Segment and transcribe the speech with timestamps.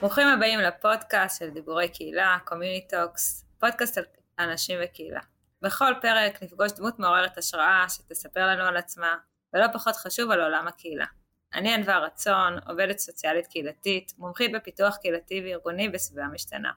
[0.00, 4.04] ברוכים הבאים לפודקאסט של דיבורי קהילה, Community Talks, פודקאסט על
[4.38, 5.20] אנשים וקהילה.
[5.62, 9.16] בכל פרק נפגוש דמות מעוררת השראה שתספר לנו על עצמה,
[9.54, 11.06] ולא פחות חשוב על עולם הקהילה.
[11.54, 16.70] אני ענווה רצון, עובדת סוציאלית קהילתית, מומחית בפיתוח קהילתי וארגוני בסביבה משתנה.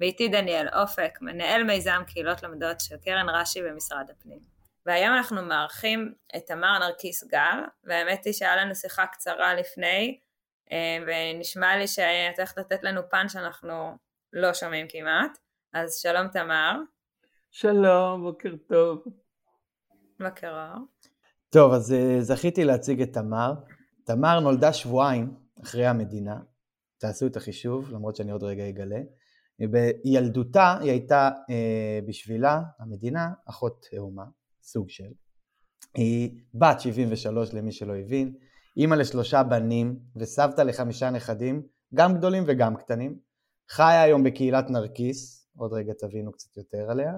[0.00, 4.38] ואיתי דניאל אופק, מנהל מיזם קהילות לומדות של קרן רש"י במשרד הפנים.
[4.86, 10.18] והיום אנחנו מארחים את תמר נרקיס גל, והאמת היא שהיה לנו שיחה קצרה לפני,
[10.72, 13.96] אה, ונשמע לי שאת הולכת לתת לנו פן שאנחנו
[14.32, 15.38] לא שומעים כמעט.
[15.72, 16.72] אז שלום תמר.
[17.50, 19.04] שלום, בוקר טוב.
[20.20, 20.86] בוקר אור.
[21.50, 23.52] טוב, אז אה, זכיתי להציג את תמר.
[24.04, 26.40] תמר נולדה שבועיים אחרי המדינה,
[26.98, 29.00] תעשו את החישוב, למרות שאני עוד רגע אגלה.
[29.58, 34.24] בילדותה היא הייתה אה, בשבילה, המדינה, אחות תאומה,
[34.62, 35.12] סוג של.
[35.94, 38.34] היא בת 73 למי שלא הבין,
[38.76, 41.62] אימא לשלושה בנים וסבתא לחמישה נכדים,
[41.94, 43.18] גם גדולים וגם קטנים.
[43.70, 47.12] חיה היום בקהילת נרקיס, עוד רגע תבינו קצת יותר עליה,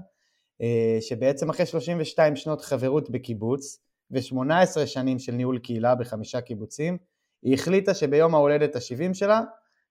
[0.62, 6.98] אה, שבעצם אחרי 32 שנות חברות בקיבוץ ו-18 שנים של ניהול קהילה בחמישה קיבוצים,
[7.42, 9.40] היא החליטה שביום ההולדת ה-70 שלה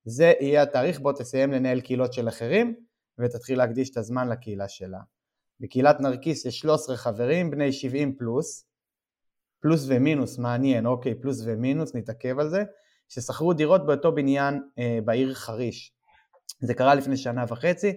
[0.06, 2.76] זה יהיה התאריך בו תסיים לנהל קהילות של אחרים
[3.20, 5.00] ותתחיל להקדיש את הזמן לקהילה שלה.
[5.60, 8.66] בקהילת נרקיס יש 13 חברים, בני 70 פלוס,
[9.62, 12.64] פלוס ומינוס, מעניין, אוקיי, פלוס ומינוס, נתעכב על זה,
[13.10, 15.94] ששכרו דירות באותו בניין אה, בעיר חריש.
[16.60, 17.94] זה קרה לפני שנה וחצי,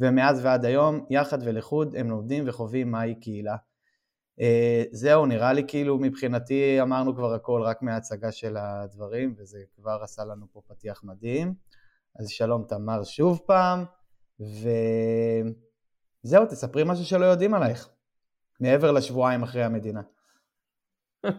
[0.00, 3.56] ומאז ועד היום, יחד ולחוד, הם לומדים וחווים מהי קהילה.
[4.40, 9.98] אה, זהו, נראה לי כאילו מבחינתי אמרנו כבר הכל רק מההצגה של הדברים, וזה כבר
[10.02, 11.54] עשה לנו פה פתיח מדהים.
[12.18, 13.84] אז שלום תמר שוב פעם,
[14.40, 14.66] וזהו,
[16.46, 17.88] תספרי משהו שלא יודעים עלייך,
[18.60, 20.02] מעבר לשבועיים אחרי המדינה.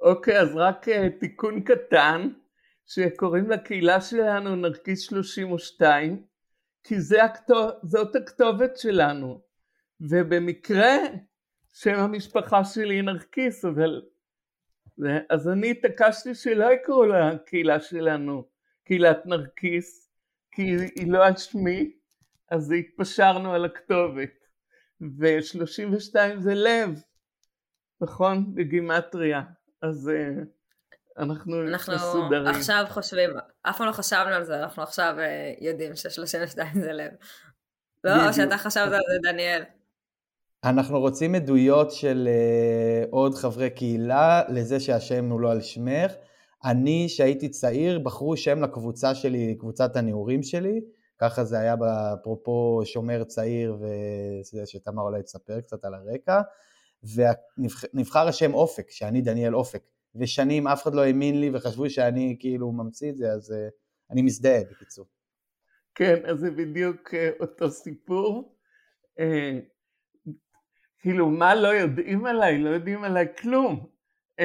[0.00, 2.28] אוקיי, אז רק אה, תיקון קטן,
[2.86, 6.22] שקוראים לקהילה שלנו נרקיס 32,
[6.84, 9.40] כי זה הכתוב, זאת הכתובת שלנו,
[10.00, 10.96] ובמקרה
[11.82, 14.02] שם המשפחה שלי נרקיס, אבל...
[15.30, 18.44] אז אני התעקשתי שלא יקראו לקהילה שלנו
[18.84, 20.10] קהילת נרקיס,
[20.52, 20.62] כי
[20.96, 21.92] היא לא על שמי,
[22.50, 24.30] אז התפשרנו על הכתובת.
[25.00, 27.02] ו-32 זה לב,
[28.00, 28.54] נכון?
[28.54, 29.42] בגימטריה.
[29.82, 30.44] אז uh,
[31.18, 32.46] אנחנו, אנחנו מסודרים.
[32.46, 33.30] אנחנו עכשיו חושבים,
[33.62, 37.10] אף פעם לא חשבנו על זה, אנחנו עכשיו uh, יודעים ש-32 זה לב.
[38.04, 39.62] לא, שאתה חשבת על זה, דניאל.
[40.64, 46.12] אנחנו רוצים עדויות של uh, עוד חברי קהילה לזה שהשם הוא לא על שמך.
[46.64, 50.80] אני, שהייתי צעיר, בחרו שם לקבוצה שלי, קבוצת הנעורים שלי.
[51.18, 51.74] ככה זה היה
[52.20, 56.40] אפרופו שומר צעיר, וזה שתמר אולי תספר קצת על הרקע.
[57.14, 59.82] ונבחר השם אופק, שאני דניאל אופק,
[60.14, 63.54] ושנים אף אחד לא האמין לי וחשבו שאני כאילו ממציא את זה, אז uh,
[64.10, 65.06] אני מזדהה בקיצור.
[65.94, 68.54] כן, אז זה בדיוק uh, אותו סיפור.
[70.98, 72.58] כאילו, מה לא יודעים עליי?
[72.58, 73.86] לא יודעים עליי כלום.
[74.40, 74.44] Uh,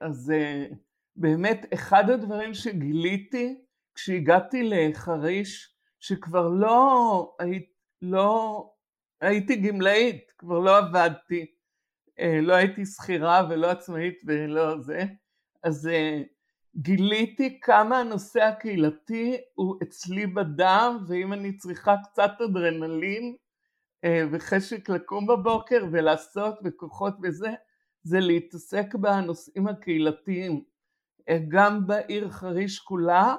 [0.00, 0.74] אז uh,
[1.16, 3.62] באמת, אחד הדברים שגיליתי
[3.94, 7.70] כשהגעתי לחריש, שכבר לא, היית,
[8.02, 8.70] לא
[9.20, 11.46] הייתי גמלאית, כבר לא עבדתי,
[12.20, 15.04] אה, לא הייתי שכירה ולא עצמאית ולא זה,
[15.62, 16.22] אז אה,
[16.76, 23.36] גיליתי כמה הנושא הקהילתי הוא אצלי בדם, ואם אני צריכה קצת אדרנלין אה,
[24.32, 27.50] וחשק לקום בבוקר ולעשות וכוחות בזה,
[28.02, 30.64] זה להתעסק בנושאים הקהילתיים,
[31.48, 33.36] גם בעיר חריש כולה,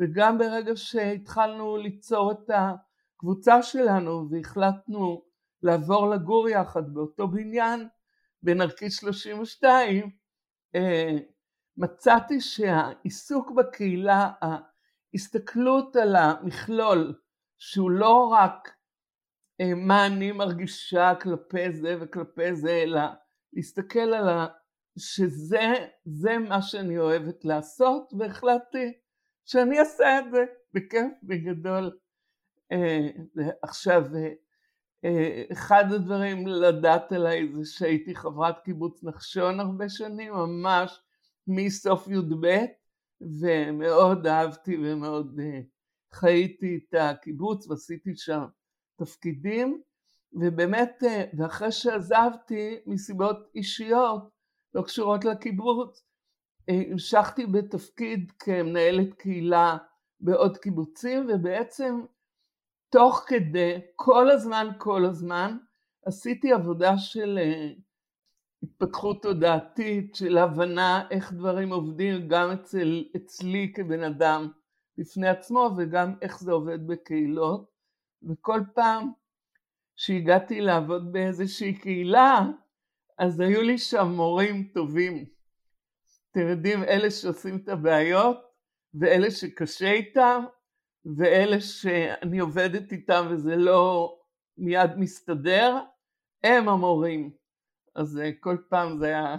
[0.00, 5.24] וגם ברגע שהתחלנו ליצור את הקבוצה שלנו והחלטנו
[5.62, 7.88] לעבור לגור יחד באותו בניין,
[8.42, 10.10] בנרקיס 32,
[10.74, 11.16] אה,
[11.76, 14.30] מצאתי שהעיסוק בקהילה,
[15.12, 17.14] ההסתכלות על המכלול,
[17.58, 18.74] שהוא לא רק אה,
[19.62, 23.00] מה אני מרגישה כלפי זה וכלפי זה, אלא
[23.52, 24.46] להסתכל על ה...
[24.98, 28.92] שזה מה שאני אוהבת לעשות, והחלטתי
[29.44, 31.98] שאני אעשה את זה בכיף, בגדול.
[32.72, 33.08] אה,
[33.62, 34.04] עכשיו,
[35.52, 41.00] אחד הדברים לדעת עליי זה שהייתי חברת קיבוץ נחשון הרבה שנים, ממש
[41.46, 42.46] מסוף י"ב,
[43.40, 45.60] ומאוד אהבתי ומאוד אה,
[46.12, 48.44] חייתי את הקיבוץ ועשיתי שם
[48.96, 49.82] תפקידים,
[50.32, 54.30] ובאמת, אה, ואחרי שעזבתי מסיבות אישיות,
[54.74, 56.04] לא קשורות לקיבוץ,
[56.68, 59.76] אה, המשכתי בתפקיד כמנהלת קהילה
[60.20, 62.00] בעוד קיבוצים, ובעצם
[62.90, 65.56] תוך כדי, כל הזמן, כל הזמן,
[66.06, 67.70] עשיתי עבודה של אה,
[68.62, 74.48] התפתחות תודעתית, של הבנה איך דברים עובדים גם אצל, אצלי כבן אדם
[74.98, 77.73] בפני עצמו וגם איך זה עובד בקהילות.
[78.30, 79.10] וכל פעם
[79.96, 82.40] שהגעתי לעבוד באיזושהי קהילה,
[83.18, 85.24] אז היו לי שם מורים טובים.
[86.30, 88.38] אתם יודעים, אלה שעושים את הבעיות,
[88.94, 90.44] ואלה שקשה איתם,
[91.16, 94.16] ואלה שאני עובדת איתם וזה לא
[94.58, 95.78] מיד מסתדר,
[96.44, 97.30] הם המורים.
[97.94, 99.36] אז אה, כל פעם זה היה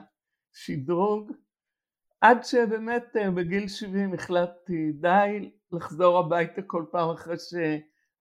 [0.54, 1.32] שדרוג.
[2.22, 7.38] עד שבאמת אה, בגיל 70 החלטתי די לחזור הביתה כל פעם אחרי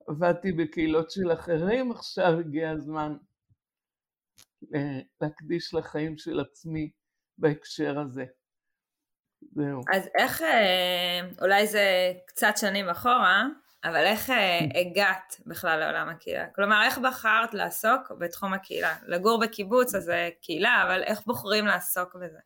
[0.06, 3.16] שעבדתי בקהילות של אחרים, עכשיו הגיע הזמן
[4.74, 6.90] אה, להקדיש לחיים של עצמי
[7.38, 8.24] בהקשר הזה.
[9.52, 9.80] זהו.
[9.94, 10.42] אז איך,
[11.42, 13.44] אולי זה קצת שנים אחורה,
[13.84, 16.46] אבל איך אה, הגעת בכלל לעולם הקהילה?
[16.54, 18.94] כלומר, איך בחרת לעסוק בתחום הקהילה?
[19.06, 22.38] לגור בקיבוץ, אז זה קהילה, אבל איך בוחרים לעסוק בזה?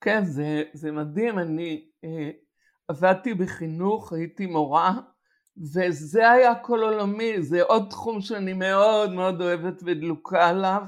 [0.00, 1.38] כן, זה, זה מדהים.
[1.38, 2.30] אני אה,
[2.88, 4.92] עבדתי בחינוך, הייתי מורה,
[5.74, 7.42] וזה היה כל עולמי.
[7.42, 10.82] זה עוד תחום שאני מאוד מאוד אוהבת ודלוקה עליו,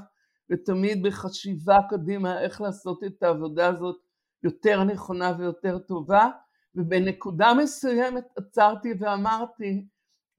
[0.51, 3.95] ותמיד בחשיבה קדימה איך לעשות את העבודה הזאת
[4.43, 6.29] יותר נכונה ויותר טובה.
[6.75, 9.87] ובנקודה מסוימת עצרתי ואמרתי,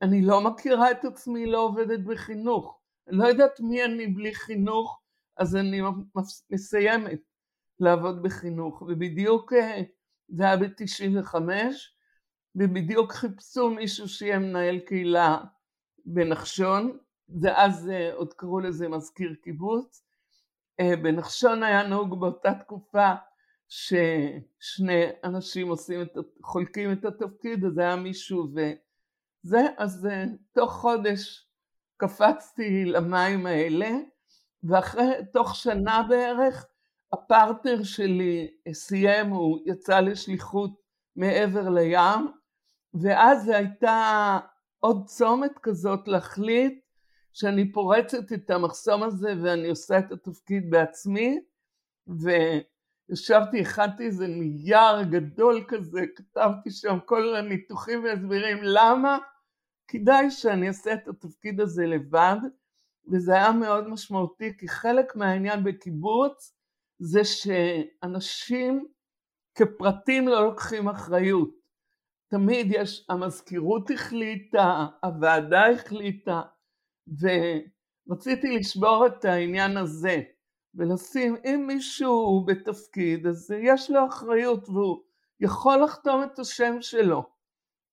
[0.02, 5.00] אני לא מכירה את עצמי לא עובדת בחינוך, אני לא יודעת מי אני בלי חינוך,
[5.36, 5.80] אז אני
[6.50, 7.20] מסיימת
[7.80, 9.82] לעבוד בחינוך, ובדיוק אה,
[10.28, 11.34] זה היה ב-95,
[12.54, 15.38] ובדיוק חיפשו מישהו שיהיה מנהל קהילה
[16.04, 16.98] בנחשון,
[17.42, 20.04] ואז אה, עוד קראו לזה מזכיר קיבוץ.
[20.80, 23.12] אה, בנחשון היה נהוג באותה תקופה
[23.68, 31.46] ששני אנשים עושים את, חולקים את התפקיד, אז היה מישהו וזה, אז אה, תוך חודש
[31.96, 33.90] קפצתי למים האלה,
[34.62, 36.66] ואחרי, תוך שנה בערך,
[37.12, 40.70] הפרטנר שלי סיים, הוא יצא לשליחות
[41.16, 42.39] מעבר לים,
[42.94, 44.38] ואז זו הייתה
[44.80, 46.80] עוד צומת כזאת להחליט
[47.32, 51.40] שאני פורצת את המחסום הזה ואני עושה את התפקיד בעצמי,
[52.08, 52.30] ו...
[53.12, 59.18] ישבתי, הכנתי איזה נייר גדול כזה, כתבתי שם כל הניתוחים והסבירים למה
[59.88, 62.36] כדאי שאני אעשה את התפקיד הזה לבד,
[63.08, 66.54] וזה היה מאוד משמעותי, כי חלק מהעניין בקיבוץ
[66.98, 68.86] זה שאנשים
[69.54, 71.59] כפרטים לא לוקחים אחריות.
[72.30, 76.42] תמיד יש, המזכירות החליטה, הוועדה החליטה,
[78.08, 80.22] ורציתי לשבור את העניין הזה.
[80.74, 85.02] ולשים, אם מישהו בתפקיד, אז יש לו אחריות והוא
[85.40, 87.22] יכול לחתום את השם שלו.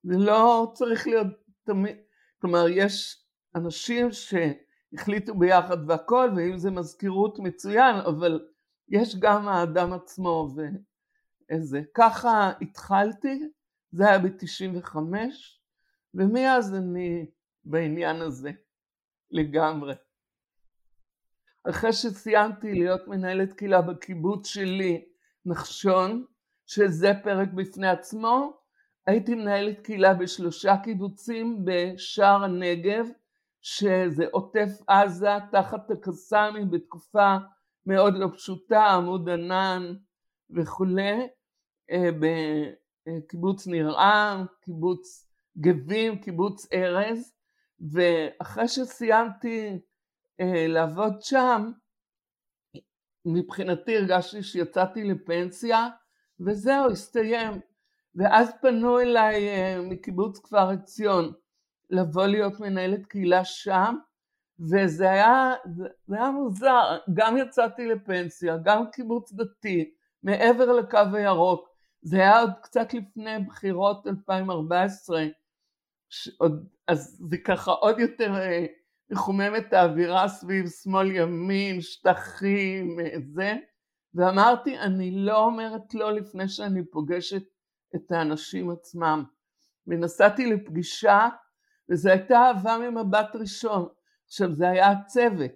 [0.04, 1.28] זה לא צריך להיות
[1.63, 1.95] תמיד,
[2.42, 3.25] כלומר יש
[3.56, 8.48] אנשים שהחליטו ביחד והכל, ואם זה מזכירות מצוין, אבל
[8.90, 11.81] יש גם האדם עצמו ואיזה.
[11.94, 13.50] ככה התחלתי,
[13.92, 14.98] זה היה ב-95,
[16.13, 17.25] ומאז אני
[17.63, 18.51] בעניין הזה
[19.31, 19.94] לגמרי.
[21.69, 25.06] אחרי שסיימתי להיות מנהלת קהילה בקיבוץ שלי,
[25.45, 26.25] נחשון,
[26.66, 28.57] שזה פרק בפני עצמו,
[29.07, 33.06] הייתי מנהלת קהילה בשלושה קיבוצים בשער הנגב,
[33.61, 37.38] שזה עוטף עזה תחת הקסאמים בתקופה
[37.85, 39.94] מאוד לא פשוטה, עמוד ענן
[40.50, 41.28] וכולי,
[43.07, 47.33] אה, בקיבוץ נרעם, קיבוץ גבים, קיבוץ ארז,
[47.92, 49.80] ואחרי שסיימתי
[50.40, 51.71] אה, לעבוד שם,
[53.26, 55.87] מבחינתי הרגשתי שיצאתי לפנסיה,
[56.40, 57.59] וזהו, הסתיים.
[58.16, 61.33] ואז פנו אליי אה, מקיבוץ כפר עציון
[61.90, 63.95] לבוא להיות מנהלת קהילה שם,
[64.59, 65.54] וזה היה,
[66.07, 69.92] זה היה מוזר, גם יצאתי לפנסיה, גם קיבוץ דתי,
[70.23, 71.69] מעבר לקו הירוק,
[72.07, 75.26] זה היה עוד קצת לפני בחירות 2014,
[76.09, 78.66] שעוד, אז זה ככה עוד יותר אה,
[79.09, 82.97] מחומם את האווירה סביב שמאל ימין, שטחים,
[83.33, 83.54] זה,
[84.14, 87.44] ואמרתי אני לא אומרת לא לפני שאני פוגשת
[87.95, 89.23] את האנשים עצמם.
[89.87, 91.28] ונסעתי לפגישה
[91.90, 93.87] וזו הייתה אהבה ממבט ראשון.
[94.26, 95.52] עכשיו זה היה הצוות,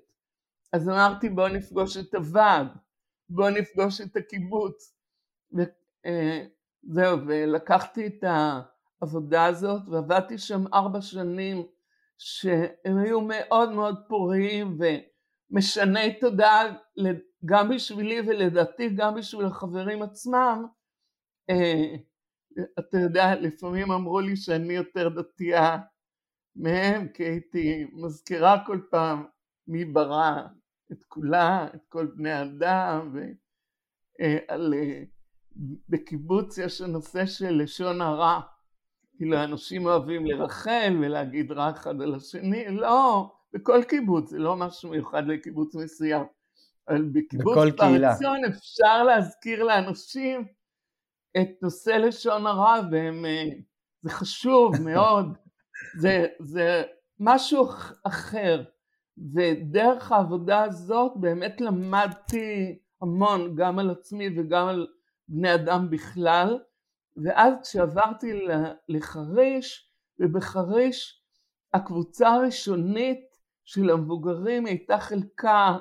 [0.73, 2.67] אז אמרתי בואו נפגוש את הוועד,
[3.29, 4.95] בואו נפגוש את הקיבוץ.
[6.05, 6.45] אה,
[7.27, 11.63] ולקחתי את העבודה הזאת ועבדתי שם ארבע שנים
[12.17, 14.77] שהם היו מאוד מאוד פוריים
[15.51, 16.63] ומשני תודעה
[17.45, 20.65] גם בשבילי ולדעתי גם בשביל החברים עצמם,
[21.49, 21.95] אה,
[22.79, 25.77] אתה יודע, לפעמים אמרו לי שאני יותר דתייה
[26.55, 29.25] מהם, כי הייתי מזכירה כל פעם
[29.67, 30.41] מי ברא
[30.91, 33.13] את כולה, את כל בני האדם,
[34.19, 34.73] ועל...
[35.89, 38.39] בקיבוץ יש הנושא של לשון הרע,
[39.17, 44.89] כאילו אנשים אוהבים לרחל ולהגיד רע אחד על השני, לא, בכל קיבוץ, זה לא משהו
[44.89, 46.23] מיוחד לקיבוץ מסוים,
[46.89, 50.45] אבל בקיבוץ פרציון אפשר להזכיר לאנשים
[51.37, 53.45] את נושא לשון הרע והם, אה,
[54.01, 55.37] זה חשוב מאוד,
[55.99, 56.83] זה, זה
[57.19, 57.67] משהו
[58.03, 58.63] אחר,
[59.35, 64.87] ודרך העבודה הזאת באמת למדתי המון גם על עצמי וגם על
[65.31, 66.59] בני אדם בכלל,
[67.23, 68.47] ואז כשעברתי
[68.89, 71.21] לחריש, ובחריש
[71.73, 73.19] הקבוצה הראשונית
[73.65, 75.77] של המבוגרים הייתה חלקה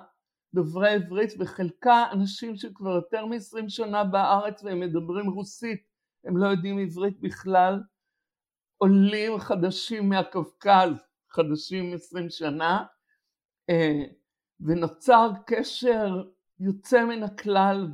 [0.55, 5.81] דוברי עברית וחלקה אנשים שכבר יותר מ-20 שנה בארץ והם מדברים רוסית,
[6.25, 7.83] הם לא יודעים עברית בכלל,
[8.79, 10.93] עולים חדשים מהקווקז,
[11.31, 12.85] חדשים 20 שנה,
[13.71, 14.03] אה,
[14.61, 16.23] ונוצר קשר
[16.61, 17.87] יוצא מן הכלל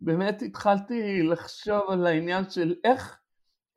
[0.00, 3.18] ובאמת התחלתי לחשוב על העניין של איך,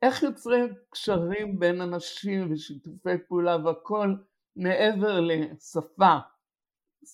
[0.02, 4.14] איך יוצרים קשרים בין אנשים ושיתופי פעולה והכל
[4.56, 6.16] מעבר לשפה,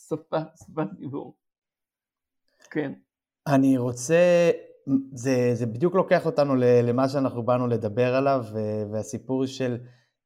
[0.08, 1.36] שפה, שפת דיבור.
[2.70, 2.92] כן.
[3.46, 4.50] אני רוצה,
[5.12, 8.44] זה, זה בדיוק לוקח אותנו למה שאנחנו באנו לדבר עליו,
[8.92, 9.76] והסיפור של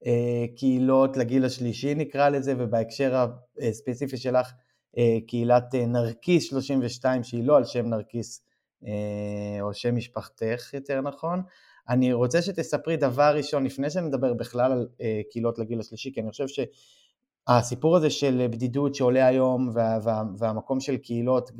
[0.06, 3.26] אה, קהילות לגיל השלישי נקרא לזה, ובהקשר
[3.68, 4.52] הספציפי שלך,
[4.98, 8.42] אה, קהילת אה, נרקיס 32, שהיא לא על שם נרקיס,
[9.60, 11.42] או שם משפחתך יותר נכון.
[11.88, 14.88] אני רוצה שתספרי דבר ראשון, לפני שנדבר בכלל על
[15.30, 16.46] קהילות לגיל השלישי, כי אני חושב
[17.48, 21.50] שהסיפור הזה של בדידות שעולה היום, וה, וה, והמקום של קהילות,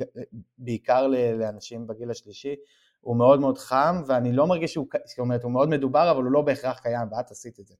[0.57, 2.55] בעיקר לאנשים בגיל השלישי,
[3.01, 6.31] הוא מאוד מאוד חם, ואני לא מרגיש שהוא, זאת אומרת, הוא מאוד מדובר, אבל הוא
[6.31, 7.75] לא בהכרח קיים, ואת עשית את זה.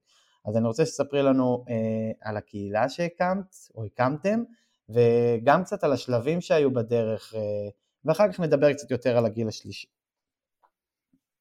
[0.46, 4.44] אז אני רוצה שתספרי לנו אה, על הקהילה שהקמת, או הקמתם,
[4.90, 7.70] וגם קצת על השלבים שהיו בדרך, אה,
[8.06, 9.88] ואחר כך נדבר קצת יותר על הגיל השלישי.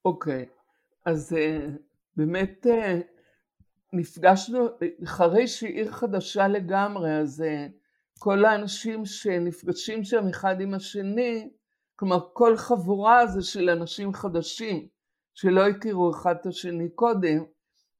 [0.04, 0.60] אוקיי, okay.
[1.04, 1.66] אז אה,
[2.16, 3.00] באמת אה,
[3.92, 4.68] נפגשנו,
[5.04, 7.66] חריש היא עיר חדשה לגמרי, אז אה,
[8.18, 11.50] כל האנשים שנפגשים שם אחד עם השני,
[11.96, 14.88] כלומר כל חבורה זה של אנשים חדשים
[15.34, 17.44] שלא הכירו אחד את השני קודם,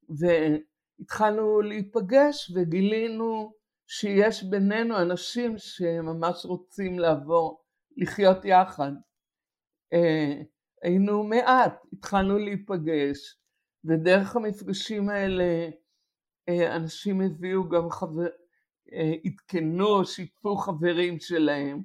[0.09, 3.53] והתחלנו להיפגש וגילינו
[3.87, 7.63] שיש בינינו אנשים שממש רוצים לעבור,
[7.97, 8.93] לחיות יחד.
[9.93, 10.43] אה,
[10.83, 13.37] היינו מעט, התחלנו להיפגש,
[13.85, 15.69] ודרך המפגשים האלה
[16.49, 18.27] אה, אנשים הביאו גם חבר...
[18.93, 21.83] אה, עדכנו, שיתפו חברים שלהם,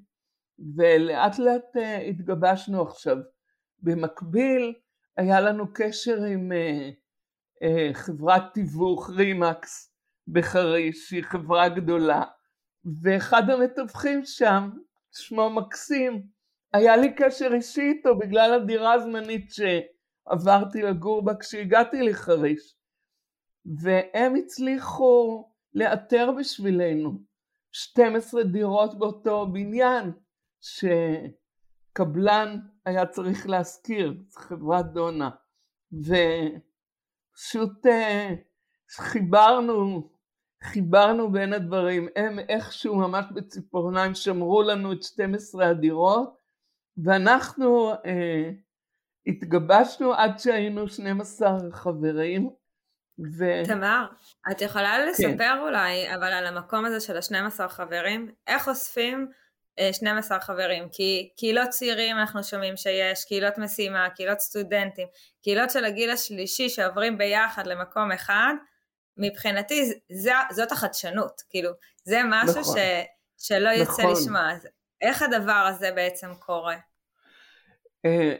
[0.76, 1.76] ולאט לאט
[2.10, 3.18] התגבשנו עכשיו.
[3.80, 4.74] במקביל
[5.18, 6.52] היה לנו קשר עם
[7.94, 9.96] חברת תיווך רימקס,
[10.28, 12.24] בחריש, שהיא חברה גדולה,
[13.02, 14.70] ואחד המתווכים שם,
[15.18, 16.28] שמו מקסים,
[16.74, 22.76] היה לי קשר אישי איתו בגלל הדירה הזמנית שעברתי לגור בה כשהגעתי לחריש,
[23.82, 27.20] והם הצליחו לאתר בשבילנו
[27.72, 30.12] 12 דירות באותו בניין
[31.92, 35.30] שקבלן היה צריך להשכיר, חברת דונה,
[37.34, 38.34] ופשוט אה,
[38.90, 40.15] חיברנו
[40.64, 46.36] חיברנו בין הדברים, הם איכשהו ממש בציפורניים שמרו לנו את 12 הדירות
[47.04, 48.52] ואנחנו אה,
[49.28, 52.50] התגבשנו עד שהיינו 12 חברים.
[53.38, 53.46] ו...
[53.66, 54.06] תמר,
[54.52, 55.08] את יכולה כן.
[55.10, 55.60] לספר כן.
[55.62, 59.28] אולי אבל על המקום הזה של ה-12 חברים, איך אוספים
[59.92, 65.08] 12 אה, חברים, כי קהילות צעירים אנחנו שומעים שיש, קהילות משימה, קהילות סטודנטים,
[65.44, 68.54] קהילות של הגיל השלישי שעוברים ביחד למקום אחד,
[69.18, 71.72] מבחינתי זה, זאת החדשנות, כאילו,
[72.04, 72.80] זה משהו נכון, ש,
[73.48, 74.12] שלא יוצא נכון.
[74.12, 74.68] לשמוע, אז
[75.02, 76.76] איך הדבר הזה בעצם קורה?
[78.06, 78.36] אה,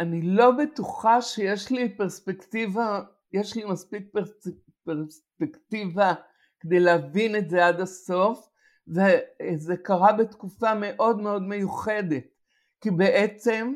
[0.00, 3.00] אני לא בטוחה שיש לי פרספקטיבה,
[3.32, 4.30] יש לי מספיק פרס,
[4.84, 6.14] פרספקטיבה
[6.60, 8.48] כדי להבין את זה עד הסוף,
[8.88, 12.24] וזה קרה בתקופה מאוד מאוד מיוחדת,
[12.80, 13.74] כי בעצם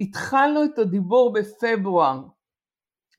[0.00, 2.22] התחלנו את הדיבור בפברואר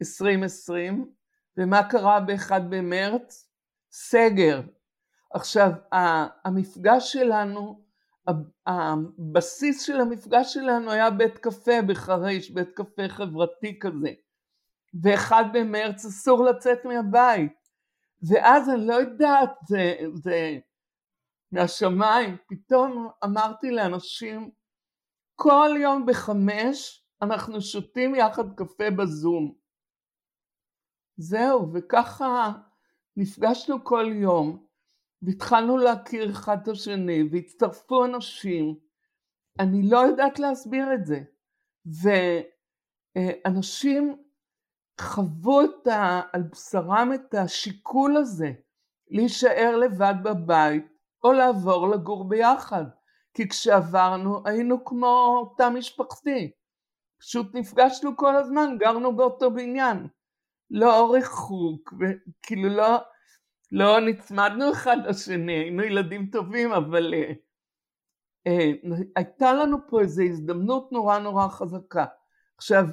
[0.01, 1.11] 2020,
[1.57, 3.49] ומה קרה ב-1 במרץ?
[3.91, 4.61] סגר.
[5.33, 5.71] עכשיו,
[6.45, 7.83] המפגש שלנו,
[8.67, 14.13] הבסיס של המפגש שלנו היה בית קפה בחריש, בית קפה חברתי כזה.
[15.03, 17.63] ואחד במרץ אסור לצאת מהבית.
[18.29, 20.57] ואז אני לא יודעת, זה, זה
[21.51, 24.51] מהשמיים, פתאום אמרתי לאנשים,
[25.35, 29.62] כל יום בחמש אנחנו שותים יחד קפה בזום.
[31.23, 32.51] זהו, וככה
[33.17, 34.65] נפגשנו כל יום,
[35.21, 38.75] והתחלנו להכיר אחד את השני, והצטרפו אנשים.
[39.59, 41.19] אני לא יודעת להסביר את זה.
[43.45, 44.17] ואנשים
[45.01, 48.51] חוו את ה, על בשרם את השיקול הזה,
[49.07, 50.85] להישאר לבד בבית,
[51.23, 52.85] או לעבור לגור ביחד.
[53.33, 56.51] כי כשעברנו היינו כמו תא משפחתי.
[57.19, 60.07] פשוט נפגשנו כל הזמן, גרנו באותו בניין.
[60.73, 62.97] לא ריחוק, וכאילו לא,
[63.71, 67.33] לא נצמדנו אחד לשני, היינו ילדים טובים, אבל אה,
[68.47, 68.71] אה,
[69.15, 72.05] הייתה לנו פה איזו הזדמנות נורא נורא חזקה.
[72.57, 72.85] עכשיו,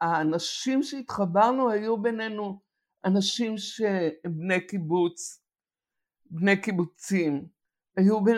[0.00, 2.60] האנשים שהתחברנו היו בינינו
[3.04, 5.44] אנשים שהם בני קיבוץ,
[6.30, 7.46] בני קיבוצים.
[7.96, 8.36] היו, בין,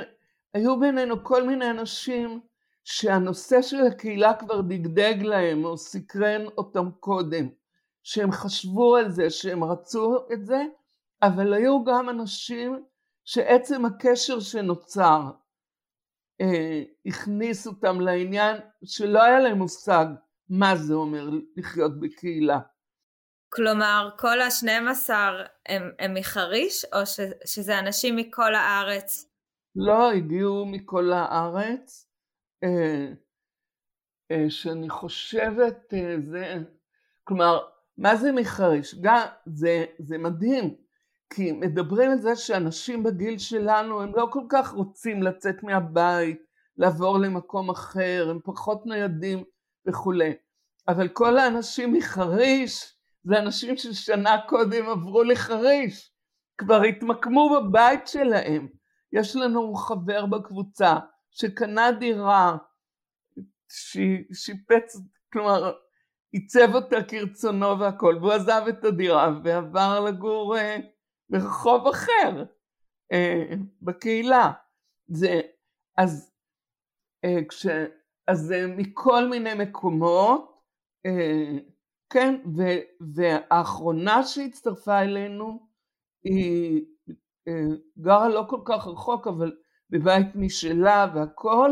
[0.54, 2.40] היו בינינו כל מיני אנשים
[2.84, 7.48] שהנושא של הקהילה כבר דגדג להם או סקרן אותם קודם,
[8.08, 10.62] שהם חשבו על זה, שהם רצו את זה,
[11.22, 12.84] אבל היו גם אנשים
[13.24, 15.20] שעצם הקשר שנוצר
[16.40, 20.06] אה, הכניס אותם לעניין שלא היה להם מושג
[20.48, 22.58] מה זה אומר לחיות בקהילה.
[23.48, 29.30] כלומר, כל השנים עשר הם, הם מחריש, או ש, שזה אנשים מכל הארץ?
[29.76, 32.08] לא, הגיעו מכל הארץ,
[32.64, 33.12] אה,
[34.30, 36.54] אה, שאני חושבת, אה, זה,
[37.24, 37.58] כלומר,
[37.98, 38.94] מה זה מחריש?
[39.00, 40.74] גם, זה, זה מדהים,
[41.30, 46.42] כי מדברים על זה שאנשים בגיל שלנו הם לא כל כך רוצים לצאת מהבית,
[46.76, 49.44] לעבור למקום אחר, הם פחות ניידים
[49.86, 50.32] וכולי.
[50.88, 56.12] אבל כל האנשים מחריש זה אנשים ששנה קודם עברו לחריש,
[56.58, 58.68] כבר התמקמו בבית שלהם.
[59.12, 60.96] יש לנו חבר בקבוצה
[61.30, 62.56] שקנה דירה,
[64.32, 64.96] שיפץ,
[65.32, 65.72] כלומר
[66.32, 70.76] עיצב אותה כרצונו והכל, והוא עזב את הדירה ועבר לגור אה,
[71.30, 72.44] ברחוב אחר,
[73.12, 73.44] אה,
[73.82, 74.52] בקהילה.
[75.08, 75.40] זה,
[75.96, 76.32] אז,
[77.24, 77.66] אה, כש,
[78.26, 80.62] אז זה מכל מיני מקומות,
[81.06, 81.58] אה,
[82.10, 82.62] כן, ו,
[83.14, 85.68] והאחרונה שהצטרפה אלינו
[86.24, 86.84] היא
[87.48, 89.56] אה, גרה לא כל כך רחוק, אבל
[89.90, 91.70] בבית משלה והכל,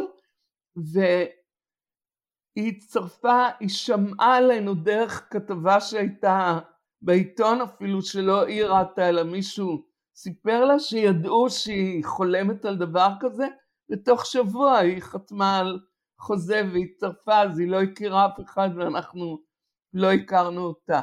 [2.56, 6.58] והיא הצטרפה, היא שמעה עלינו דרך כתבה שהייתה
[7.02, 13.46] בעיתון אפילו שלא היא ראתה אלא מישהו סיפר לה שידעו שהיא חולמת על דבר כזה
[13.90, 15.80] ותוך שבוע היא חתמה על
[16.20, 19.38] חוזה והצטרפה אז היא לא הכירה אף אחד ואנחנו
[19.94, 21.00] לא הכרנו אותה.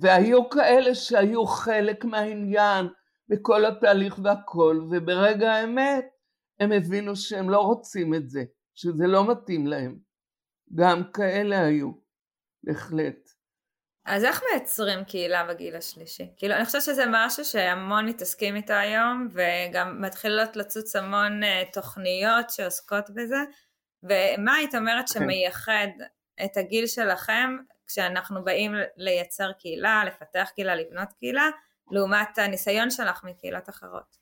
[0.00, 2.86] והיו כאלה שהיו חלק מהעניין
[3.28, 6.04] בכל התהליך והכל וברגע האמת
[6.60, 8.44] הם הבינו שהם לא רוצים את זה,
[8.74, 10.05] שזה לא מתאים להם.
[10.74, 11.92] גם כאלה היו,
[12.62, 13.30] בהחלט.
[14.04, 16.32] אז איך מייצרים קהילה בגיל השלישי?
[16.36, 22.50] כאילו, אני חושבת שזה משהו שהמון מתעסקים איתו היום, וגם מתחילות לצוץ המון uh, תוכניות
[22.50, 23.44] שעוסקות בזה,
[24.02, 25.20] ומה היית אומרת כן.
[25.20, 25.88] שמייחד
[26.44, 31.50] את הגיל שלכם כשאנחנו באים לייצר קהילה, לפתח קהילה, לבנות קהילה,
[31.90, 34.16] לעומת הניסיון שלך מקהילות אחרות?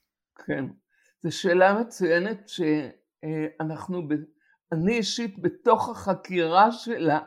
[0.47, 0.65] כן,
[1.23, 4.09] זו שאלה מצוינת שאנחנו,
[4.75, 7.21] אני אישית בתוך החקירה שלה,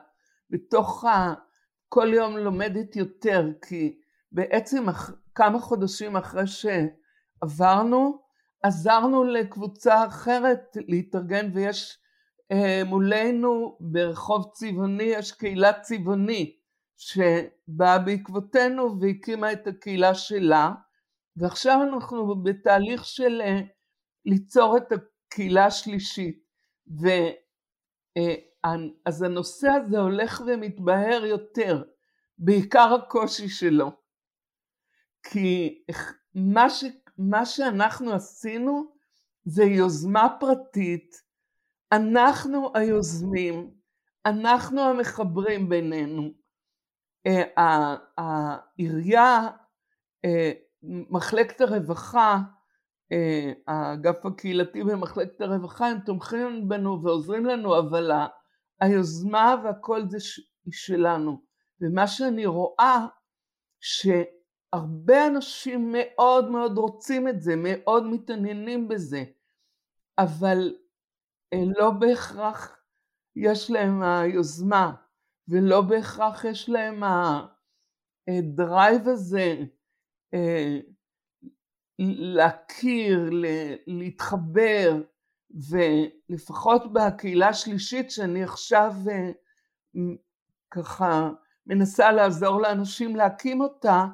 [0.49, 1.33] בתוך ה...
[1.89, 3.99] כל יום לומדת יותר, כי
[4.31, 4.86] בעצם
[5.36, 8.21] כמה חודשים אחרי שעברנו,
[8.63, 11.97] עזרנו לקבוצה אחרת להתארגן ויש
[12.51, 16.57] אה, מולנו ברחוב צבעוני, יש קהילה צבעונית
[16.97, 20.71] שבאה בעקבותינו והקימה את הקהילה שלה
[21.38, 23.60] ועכשיו אנחנו בתהליך של אה,
[24.25, 26.46] ליצור את הקהילה השלישית
[27.02, 27.08] ו...
[28.17, 28.36] אה,
[29.06, 31.84] אז הנושא הזה הולך ומתבהר יותר,
[32.38, 33.91] בעיקר הקושי שלו.
[35.23, 35.84] כי
[36.36, 36.84] מה, ש,
[37.17, 38.91] מה שאנחנו עשינו
[39.45, 41.21] זה יוזמה פרטית,
[41.91, 43.71] אנחנו היוזמים,
[44.26, 46.32] אנחנו המחברים בינינו.
[47.28, 49.47] אה, העירייה,
[50.26, 50.52] אה,
[50.84, 52.38] מחלקת הרווחה,
[53.67, 58.11] האגף הקהילתי במחלקת הרווחה, הם תומכים בנו ועוזרים לנו, אבל
[58.81, 60.17] היוזמה והכל זה
[60.71, 61.41] שלנו.
[61.81, 63.07] ומה שאני רואה,
[63.79, 69.23] שהרבה אנשים מאוד מאוד רוצים את זה, מאוד מתעניינים בזה,
[70.17, 70.75] אבל
[71.53, 72.77] אה, לא בהכרח
[73.35, 74.93] יש להם היוזמה,
[75.47, 77.03] ולא בהכרח יש להם
[78.27, 79.55] הדרייב הזה
[80.33, 80.79] אה,
[81.99, 83.29] להכיר,
[83.88, 85.01] להתחבר,
[85.51, 89.31] ולפחות בקהילה השלישית שאני עכשיו אה,
[90.71, 91.29] ככה
[91.67, 94.05] מנסה לעזור לאנשים להקים אותה,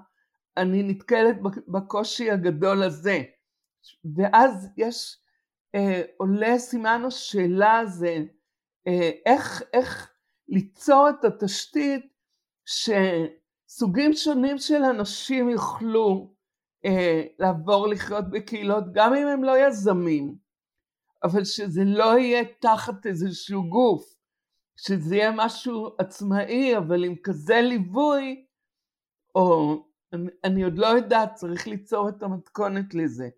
[0.58, 1.36] אני נתקלת
[1.68, 3.24] בקושי הגדול הזה.
[4.16, 5.18] ואז יש,
[5.76, 8.18] אה, עולה סימן השאלה הזה,
[8.88, 10.12] אה, איך, איך
[10.48, 12.06] ליצור את התשתית
[12.66, 16.33] שסוגים שונים של אנשים יוכלו
[17.40, 20.36] לעבור לחיות בקהילות, גם אם הם לא יזמים,
[21.24, 24.14] אבל שזה לא יהיה תחת איזשהו גוף,
[24.78, 28.46] שזה יהיה משהו עצמאי, אבל עם כזה ליווי,
[29.36, 29.76] או
[30.14, 33.30] אני, אני עוד לא יודעת, צריך ליצור את המתכונת לזה,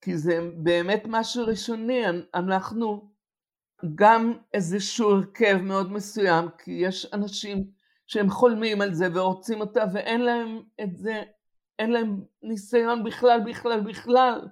[0.00, 2.02] כי זה באמת משהו ראשוני,
[2.34, 3.10] אנחנו
[3.94, 7.70] גם איזשהו הרכב מאוד מסוים, כי יש אנשים
[8.06, 11.22] שהם חולמים על זה ורוצים אותה ואין להם את זה,
[11.78, 14.48] אין להם ניסיון בכלל בכלל בכלל,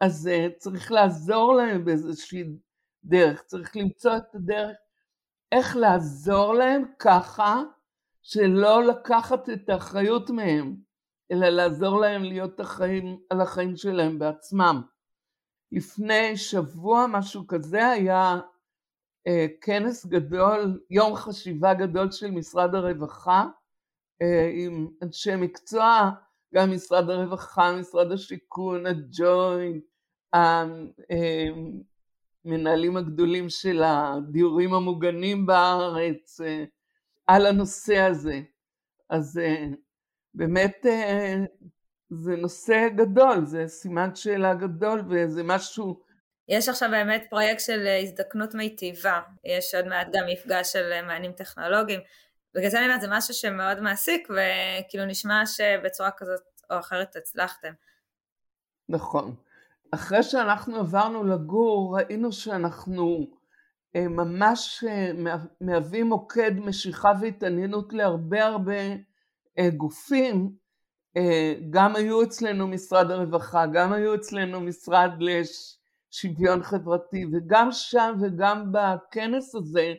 [0.00, 2.44] אז uh, צריך לעזור להם באיזושהי
[3.04, 4.76] דרך, צריך למצוא את הדרך
[5.52, 7.62] איך לעזור להם ככה
[8.22, 10.76] שלא לקחת את האחריות מהם,
[11.32, 14.82] אלא לעזור להם להיות אחראים על החיים שלהם בעצמם.
[15.72, 18.40] לפני שבוע משהו כזה היה
[19.26, 23.46] אה, כנס גדול, יום חשיבה גדול של משרד הרווחה
[24.22, 26.10] אה, עם אנשי מקצוע,
[26.54, 29.84] גם משרד הרווחה, משרד השיכון, הג'וינט,
[32.44, 36.64] המנהלים הגדולים של הדיורים המוגנים בארץ, אה,
[37.26, 38.40] על הנושא הזה.
[39.10, 39.40] אז
[40.34, 40.86] באמת
[42.10, 46.02] זה נושא גדול, זה סימן שאלה גדול וזה משהו
[46.48, 51.02] יש עכשיו באמת פרויקט של אה, הזדקנות מיטיבה, יש עוד מעט גם מפגש של אה,
[51.02, 52.00] מענים טכנולוגיים,
[52.54, 57.72] בגלל זה אני אומרת, זה משהו שמאוד מעסיק, וכאילו נשמע שבצורה כזאת או אחרת הצלחתם.
[58.88, 59.34] נכון.
[59.90, 63.26] אחרי שאנחנו עברנו לגור, ראינו שאנחנו
[63.96, 64.84] אה, ממש
[65.60, 68.80] מהווים מוקד משיכה והתעניינות להרבה הרבה
[69.76, 70.62] גופים.
[71.70, 75.78] גם היו אצלנו משרד הרווחה, גם היו אצלנו משרד לש...
[76.12, 79.94] שוויון חברתי, וגם שם וגם בכנס הזה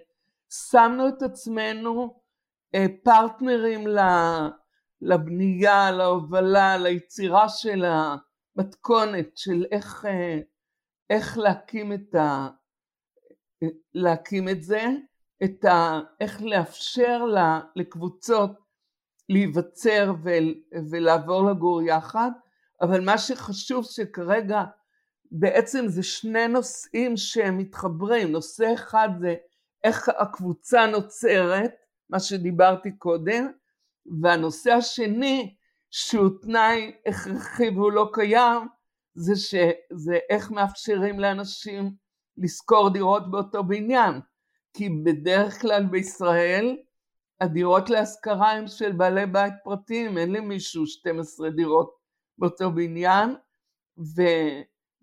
[0.49, 2.21] שמנו את עצמנו אה,
[3.03, 3.87] פרטנרים
[5.01, 10.39] לבנייה, להובלה, ליצירה של המתכונת של איך, אה,
[11.09, 12.47] איך להקים את, ה,
[13.93, 14.85] להקים את זה,
[15.43, 17.25] את ה, איך לאפשר
[17.75, 18.51] לקבוצות
[19.29, 20.13] להיווצר
[20.91, 22.31] ולעבור לגור יחד,
[22.81, 24.63] אבל מה שחשוב שכרגע
[25.31, 29.35] בעצם זה שני נושאים שהם מתחברים, נושא אחד זה
[29.83, 31.82] איך הקבוצה נוצרת,
[32.13, 33.51] מה שדיברתי קודם,
[34.21, 35.55] והנושא השני
[35.91, 38.67] שהוא תנאי הכרחי והוא לא קיים,
[39.15, 39.55] זה, ש,
[39.93, 41.91] זה איך מאפשרים לאנשים
[42.37, 44.19] לשכור דירות באותו בניין,
[44.73, 46.77] כי בדרך כלל בישראל
[47.41, 51.95] הדירות להשכרה הן של בעלי בית פרטיים, אין למישהו 12 דירות
[52.37, 53.35] באותו בניין,
[53.97, 54.21] ו...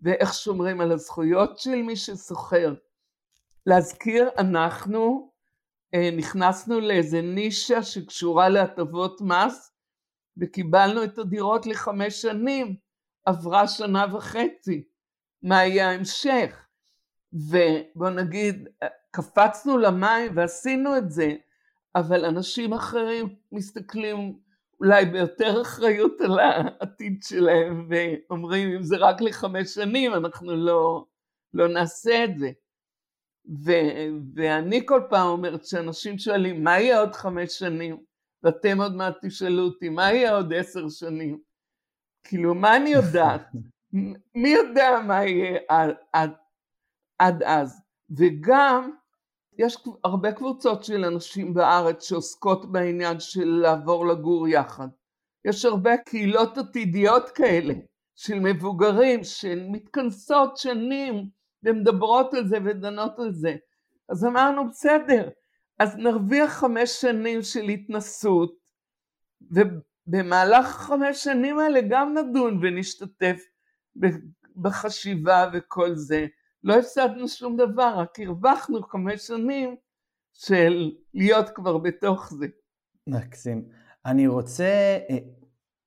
[0.01, 2.73] ואיך שומרים על הזכויות של מי ששוכר.
[3.65, 5.30] להזכיר, אנחנו
[6.17, 9.71] נכנסנו לאיזה נישה שקשורה להטבות מס
[10.37, 12.75] וקיבלנו את הדירות לחמש שנים,
[13.25, 14.83] עברה שנה וחצי,
[15.43, 16.65] מה יהיה ההמשך?
[17.33, 18.67] ובוא נגיד,
[19.11, 21.35] קפצנו למים ועשינו את זה,
[21.95, 24.39] אבל אנשים אחרים מסתכלים
[24.79, 31.05] אולי ביותר אחריות על העתיד שלהם ואומרים אם זה רק לחמש שנים אנחנו לא,
[31.53, 32.51] לא נעשה את זה.
[33.45, 33.71] ו,
[34.35, 37.97] ואני כל פעם אומרת שאנשים שואלים מה יהיה עוד חמש שנים
[38.43, 41.39] ואתם עוד מעט תשאלו אותי מה יהיה עוד עשר שנים.
[42.23, 43.41] כאילו מה אני יודעת?
[44.41, 46.31] מי יודע מה יהיה עד, עד,
[47.19, 47.81] עד אז?
[48.17, 48.91] וגם
[49.57, 54.87] יש הרבה קבוצות של אנשים בארץ שעוסקות בעניין של לעבור לגור יחד.
[55.45, 57.73] יש הרבה קהילות עתידיות כאלה
[58.15, 61.29] של מבוגרים שמתכנסות שנים
[61.63, 63.55] ומדברות על זה ודנות על זה.
[64.09, 65.29] אז אמרנו בסדר,
[65.79, 68.55] אז נרוויח חמש שנים של התנסות
[69.41, 73.41] ובמהלך חמש שנים האלה גם נדון ונשתתף
[74.55, 76.27] בחשיבה וכל זה.
[76.63, 79.75] לא הפסדנו שום דבר, רק הרווחנו חמש שנים
[80.33, 82.47] של להיות כבר בתוך זה.
[83.07, 83.65] מקסים.
[84.05, 85.17] אני רוצה, אה,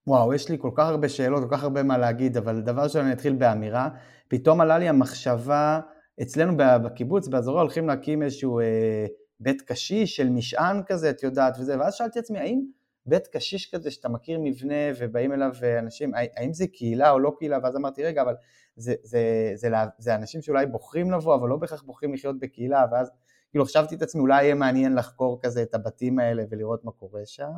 [0.07, 3.05] וואו, יש לי כל כך הרבה שאלות, כל כך הרבה מה להגיד, אבל דבר ראשון
[3.05, 3.89] אני אתחיל באמירה.
[4.29, 5.81] פתאום עלה לי המחשבה,
[6.23, 9.07] אצלנו בקיבוץ, באזורי הולכים להקים איזשהו אה,
[9.41, 12.61] בית קשיש של משען כזה, את יודעת, וזה, ואז שאלתי עצמי, האם
[13.07, 17.59] בית קשיש כזה שאתה מכיר מבנה ובאים אליו אנשים, האם זה קהילה או לא קהילה?
[17.63, 18.35] ואז אמרתי, רגע, אבל
[18.77, 22.85] זה, זה, זה, זה, זה אנשים שאולי בוחרים לבוא, אבל לא בהכרח בוחרים לחיות בקהילה,
[22.93, 23.11] ואז
[23.51, 27.21] כאילו חשבתי את עצמי, אולי יהיה מעניין לחקור כזה את הבתים האלה ולראות מה קורה
[27.25, 27.53] שם,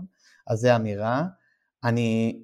[0.46, 1.24] אז זה אמירה.
[1.85, 2.42] אני,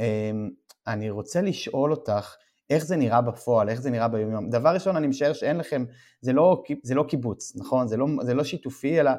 [0.00, 0.50] אמ,
[0.86, 2.36] אני רוצה לשאול אותך,
[2.70, 4.50] איך זה נראה בפועל, איך זה נראה ביום יום.
[4.50, 5.84] דבר ראשון, אני משער שאין לכם,
[6.20, 7.88] זה לא, זה לא קיבוץ, נכון?
[7.88, 9.10] זה לא, זה לא שיתופי, אלא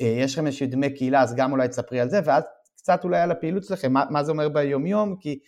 [0.00, 2.44] אה, יש לכם איזשהו דמי קהילה, אז גם אולי תספרי על זה, ואז
[2.76, 5.38] קצת אולי על הפעילות שלכם, מה, מה זה אומר ביום יום, כי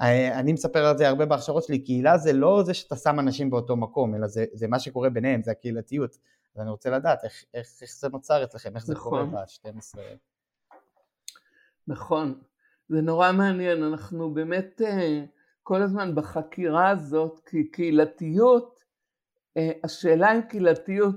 [0.00, 3.50] אה, אני מספר על זה הרבה בהכשרות שלי, קהילה זה לא זה שאתה שם אנשים
[3.50, 6.18] באותו מקום, אלא זה, זה מה שקורה ביניהם, זה הקהילתיות.
[6.54, 9.30] אז אני רוצה לדעת איך, איך, איך זה נוצר אצלכם, איך זה נכון.
[9.30, 9.98] קורה ב-12.
[11.88, 12.40] נכון,
[12.88, 15.24] זה נורא מעניין, אנחנו באמת אה,
[15.66, 18.84] כל הזמן בחקירה הזאת, כי קהילתיות,
[19.56, 21.16] אה, השאלה אם קהילתיות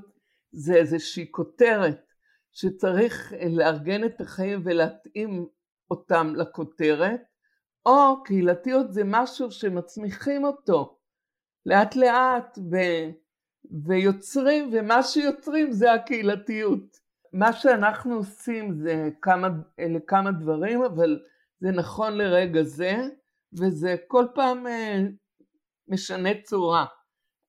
[0.52, 2.06] זה איזושהי כותרת
[2.52, 5.48] שצריך לארגן את החיים ולהתאים
[5.92, 7.22] אותם לכותרת,
[7.86, 10.98] או קהילתיות זה משהו שמצמיחים אותו
[11.66, 12.76] לאט לאט ו...
[13.86, 17.00] ויוצרים, ומה שיוצרים זה הקהילתיות.
[17.34, 19.48] מה שאנחנו עושים זה כמה,
[19.80, 21.20] אלה כמה דברים, אבל
[21.60, 23.10] זה נכון לרגע זה,
[23.54, 25.00] וזה כל פעם אה,
[25.88, 26.86] משנה צורה.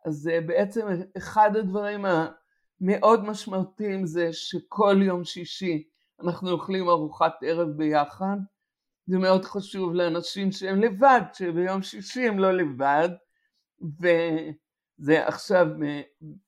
[0.06, 5.88] אז אה, בעצם אחד הדברים המאוד משמעותיים זה שכל יום שישי
[6.22, 8.36] אנחנו אוכלים ארוחת ערב ביחד.
[9.06, 13.08] זה מאוד חשוב לאנשים שהם לבד, שביום שישי הם לא לבד,
[14.00, 16.00] וזה עכשיו אה,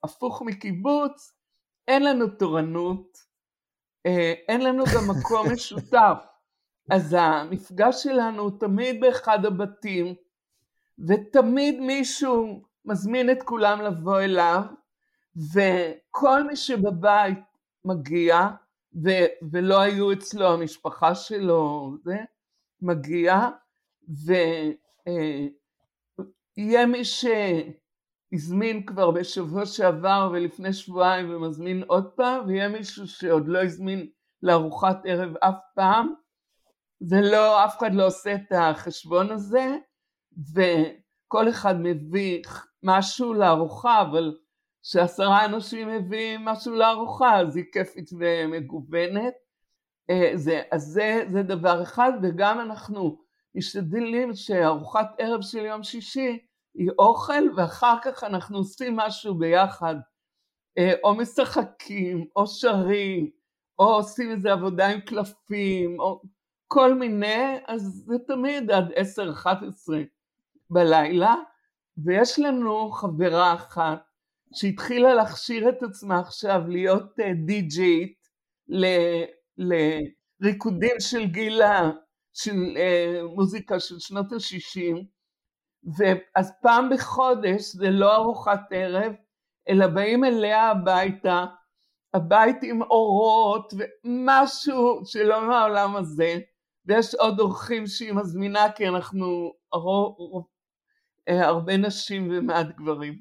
[0.02, 1.32] הפוך מקיבוץ,
[1.88, 3.30] אין לנו תורנות,
[4.48, 6.29] אין לנו גם מקום משותף.
[6.90, 10.14] אז המפגש שלנו הוא תמיד באחד הבתים,
[10.98, 14.62] ותמיד מישהו מזמין את כולם לבוא אליו,
[15.54, 17.38] וכל מי שבבית
[17.84, 18.48] מגיע,
[19.04, 22.16] ו- ולא היו אצלו המשפחה שלו, זה,
[22.82, 23.48] מגיע,
[24.24, 25.50] ויהיה
[26.80, 27.02] אה, מי
[28.32, 34.06] שהזמין כבר בשבוע שעבר ולפני שבועיים ומזמין עוד פעם, ויהיה מישהו שעוד לא הזמין
[34.42, 36.14] לארוחת ערב אף פעם,
[37.00, 39.76] זה לא, אף אחד לא עושה את החשבון הזה,
[40.54, 42.42] וכל אחד מביא
[42.82, 44.36] משהו לארוחה, אבל
[44.82, 49.34] כשעשרה אנשים מביאים משהו לארוחה, אז היא כיפית ומגוונת.
[50.10, 53.18] אה, זה, אז זה, זה דבר אחד, וגם אנחנו
[53.54, 56.38] משתדלים שארוחת ערב של יום שישי
[56.74, 59.94] היא אוכל, ואחר כך אנחנו עושים משהו ביחד,
[60.78, 63.30] אה, או משחקים, או שרים,
[63.78, 66.22] או עושים איזה עבודה עם קלפים, או
[66.72, 68.92] כל מיני, אז זה תמיד עד
[69.44, 69.48] 10-11
[70.70, 71.34] בלילה,
[72.04, 73.98] ויש לנו חברה אחת
[74.54, 78.18] שהתחילה להכשיר את עצמה עכשיו להיות די-ג'ית
[78.72, 79.24] אה,
[80.40, 81.90] לריקודים של גילה,
[82.32, 85.04] של uh, מוזיקה של שנות ה-60,
[85.98, 89.12] ואז פעם בחודש זה לא ארוחת ערב,
[89.68, 91.44] אלא באים אליה הביתה,
[92.14, 96.38] הבית עם אורות ומשהו שלא מהעולם הזה,
[96.86, 99.52] ויש עוד אורחים שהיא מזמינה כי אנחנו
[101.28, 103.20] אה, הרבה נשים ומעט גברים.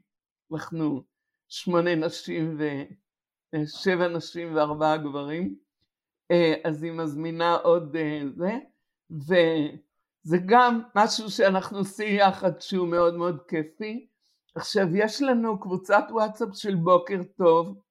[0.53, 1.03] אנחנו
[1.47, 5.55] שמונה נשים ושבע אה, נשים וארבעה גברים.
[6.31, 7.95] אה, אז היא מזמינה עוד
[8.35, 8.57] זה,
[9.09, 14.07] וזה גם משהו שאנחנו עושים יחד שהוא מאוד מאוד כיפי.
[14.55, 17.81] עכשיו יש לנו קבוצת וואטסאפ של בוקר טוב,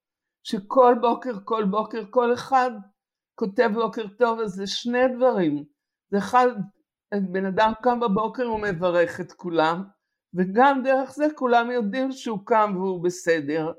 [0.42, 2.70] שכל בוקר, כל בוקר, כל אחד
[3.38, 5.64] כותב בוקר טוב, אז זה שני דברים.
[6.10, 6.48] זה אחד,
[7.14, 9.84] בן אדם קם בבוקר ומברך את כולם,
[10.34, 13.72] וגם דרך זה כולם יודעים שהוא קם והוא בסדר,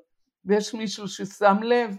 [0.46, 1.98] ויש מישהו ששם לב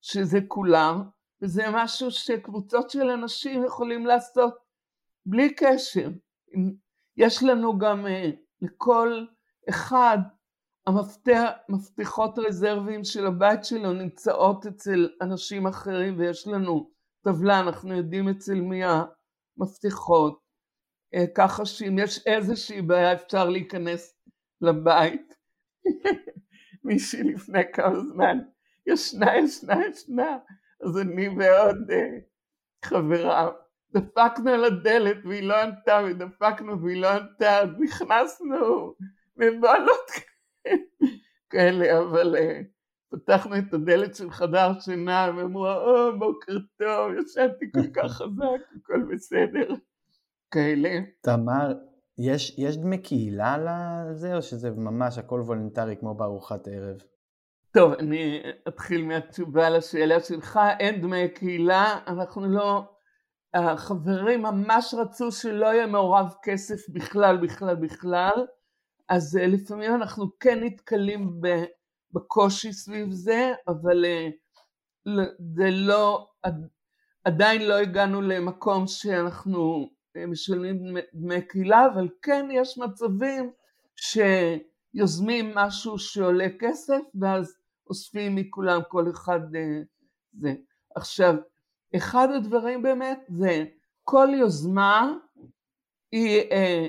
[0.00, 1.02] שזה כולם,
[1.42, 4.54] וזה משהו שקבוצות של אנשים יכולים לעשות
[5.26, 6.08] בלי קשר.
[7.16, 8.30] יש לנו גם אה,
[8.62, 9.24] לכל
[9.68, 10.18] אחד
[10.86, 16.92] המפתחות רזרבים של הבית שלו נמצאות אצל אנשים אחרים ויש לנו
[17.24, 20.42] טבלה, אנחנו יודעים אצל מי המפתחות,
[21.14, 24.14] אה, ככה שאם יש איזושהי בעיה אפשר להיכנס
[24.60, 25.34] לבית.
[26.84, 28.38] מישהי לפני כמה זמן,
[28.86, 30.38] ישנה, ישנה, ישנה,
[30.80, 33.50] אז אני ועוד uh, חברה
[33.92, 38.94] דפקנו על הדלת והיא לא ענתה ודפקנו והיא לא ענתה אז נכנסנו
[39.36, 40.10] מבעלות
[41.50, 42.71] כאלה אבל uh,
[43.12, 48.76] פתחנו את הדלת של חדר שינה, והם אמרו, או, בוקר טוב, ישנתי כל כך חזק,
[48.76, 49.74] הכל בסדר,
[50.50, 50.90] כאלה.
[51.20, 51.72] תמר,
[52.18, 56.96] יש, יש דמי קהילה לזה, או שזה ממש הכל וולונטרי כמו בארוחת ערב?
[57.72, 62.82] טוב, אני אתחיל מהתשובה לשאלה שלך, אין דמי קהילה, אנחנו לא,
[63.54, 68.46] החברים ממש רצו שלא יהיה מעורב כסף בכלל, בכלל, בכלל,
[69.08, 71.46] אז אה, לפעמים אנחנו כן נתקלים ב...
[72.12, 74.32] בקושי סביב זה, אבל uh,
[75.56, 76.28] זה לא,
[77.24, 79.90] עדיין לא הגענו למקום שאנחנו
[80.28, 83.52] משלמים דמי קהילה, אבל כן יש מצבים
[83.96, 87.56] שיוזמים משהו שעולה כסף ואז
[87.90, 89.40] אוספים מכולם כל אחד
[90.32, 90.54] זה.
[90.96, 91.34] עכשיו,
[91.96, 93.64] אחד הדברים באמת זה
[94.04, 95.12] כל יוזמה
[96.12, 96.86] היא, אה,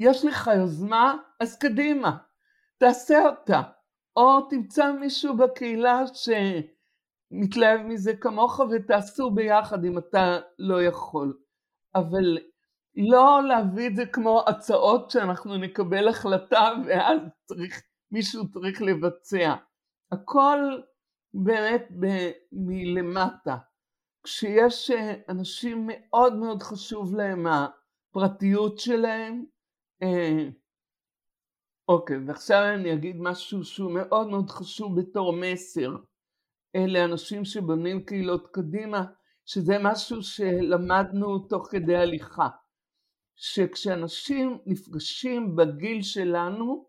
[0.00, 2.16] יש לך יוזמה, אז קדימה,
[2.78, 3.62] תעשה אותה.
[4.16, 11.38] או תמצא מישהו בקהילה שמתלהב מזה כמוך ותעשו ביחד אם אתה לא יכול.
[11.94, 12.38] אבל
[12.96, 19.54] לא להביא את זה כמו הצעות שאנחנו נקבל החלטה ואז צריך, מישהו צריך לבצע.
[20.12, 20.58] הכל
[21.34, 23.56] באמת ב- מלמטה.
[24.24, 24.90] כשיש
[25.28, 29.44] אנשים מאוד מאוד חשוב להם הפרטיות שלהם,
[30.02, 30.48] אה,
[31.88, 35.96] אוקיי, ועכשיו אני אגיד משהו שהוא מאוד מאוד חשוב בתור מסר.
[36.76, 39.04] אלה אנשים שבונים קהילות קדימה,
[39.46, 42.48] שזה משהו שלמדנו תוך כדי הליכה.
[43.36, 46.88] שכשאנשים נפגשים בגיל שלנו,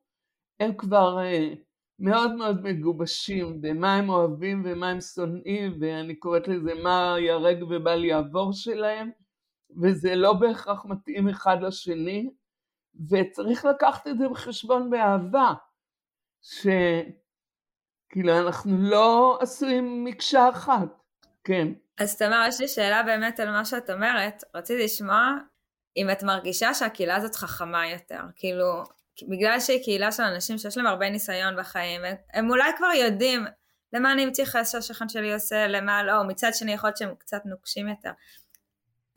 [0.59, 1.53] הם כבר אה,
[1.99, 8.05] מאוד מאוד מגובשים במה הם אוהבים ומה הם שונאים, ואני קוראת לזה מה ייהרג ובל
[8.05, 9.09] יעבור שלהם,
[9.81, 12.29] וזה לא בהכרח מתאים אחד לשני,
[13.09, 15.53] וצריך לקחת את זה בחשבון באהבה,
[16.41, 17.07] שכאילו
[18.45, 20.89] אנחנו לא עשויים מקשה אחת,
[21.43, 21.67] כן.
[21.97, 24.43] אז תמר, יש לי שאלה באמת על מה שאת אומרת.
[24.55, 25.31] רציתי לשמוע
[25.97, 28.19] אם את מרגישה שהקהילה הזאת חכמה יותר.
[28.35, 28.83] כאילו,
[29.29, 32.01] בגלל שהיא קהילה של אנשים שיש להם הרבה ניסיון בחיים,
[32.33, 33.45] הם אולי כבר יודעים
[33.93, 37.87] למה אני מתייחס שהשכן שלי עושה, למה לא, מצד שני יכול להיות שהם קצת נוקשים
[37.87, 38.11] יותר.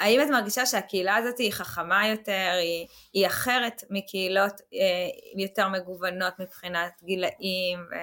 [0.00, 6.34] האם את מרגישה שהקהילה הזאת היא חכמה יותר, היא, היא אחרת מקהילות אה, יותר מגוונות
[6.38, 7.78] מבחינת גילאים?
[7.90, 7.94] ו...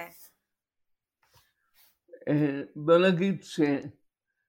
[2.28, 3.44] אה, בוא נגיד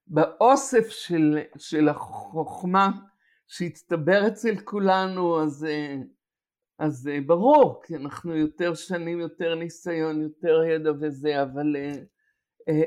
[0.10, 2.90] שבאוסף של, של החוכמה
[3.48, 5.96] שהצטבר אצל כולנו, אז, אה,
[6.80, 11.76] אז ברור, כי אנחנו יותר שנים, יותר ניסיון, יותר ידע וזה, אבל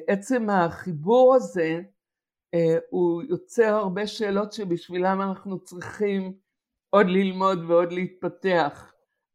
[0.07, 2.00] עצם החיבור הזה, אה,
[2.91, 6.33] הוא יוצר הרבה שאלות שבשבילם אנחנו צריכים
[6.91, 8.93] עוד ללמוד ועוד להתפתח.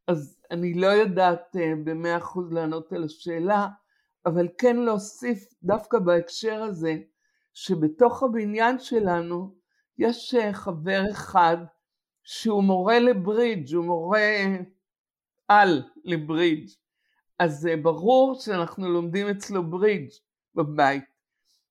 [0.08, 3.68] אז אני לא יודעת אה, במאה אחוז לענות על השאלה,
[4.26, 6.96] אבל כן להוסיף דווקא בהקשר הזה,
[7.54, 9.56] שבתוך הבניין שלנו
[9.98, 11.58] יש אה, חבר אחד
[12.24, 14.30] שהוא מורה לברידג', הוא מורה
[15.48, 16.70] על לברידג',
[17.40, 20.10] אז ברור שאנחנו לומדים אצלו ברידג'
[20.56, 21.15] בבית.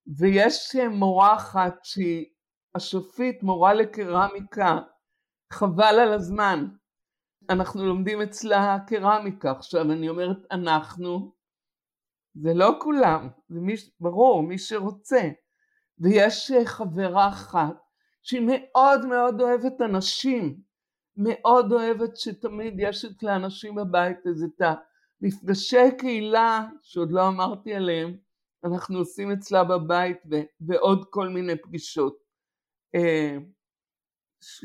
[0.07, 2.25] ויש מורה אחת שהיא
[2.75, 4.79] השופית, מורה לקרמיקה,
[5.53, 6.67] חבל על הזמן.
[7.49, 9.51] אנחנו לומדים אצלה קרמיקה.
[9.51, 11.33] עכשיו אני אומרת אנחנו,
[12.33, 15.29] זה לא כולם, זה מי, ברור, מי שרוצה.
[15.99, 17.75] ויש חברה אחת
[18.23, 20.59] שהיא מאוד מאוד אוהבת אנשים,
[21.17, 24.61] מאוד אוהבת שתמיד יש את לאנשים בבית הזה את
[25.21, 28.17] המפגשי קהילה שעוד לא אמרתי עליהם,
[28.65, 32.17] אנחנו עושים אצלה בבית ו- ועוד כל מיני פגישות.
[32.95, 33.37] אה,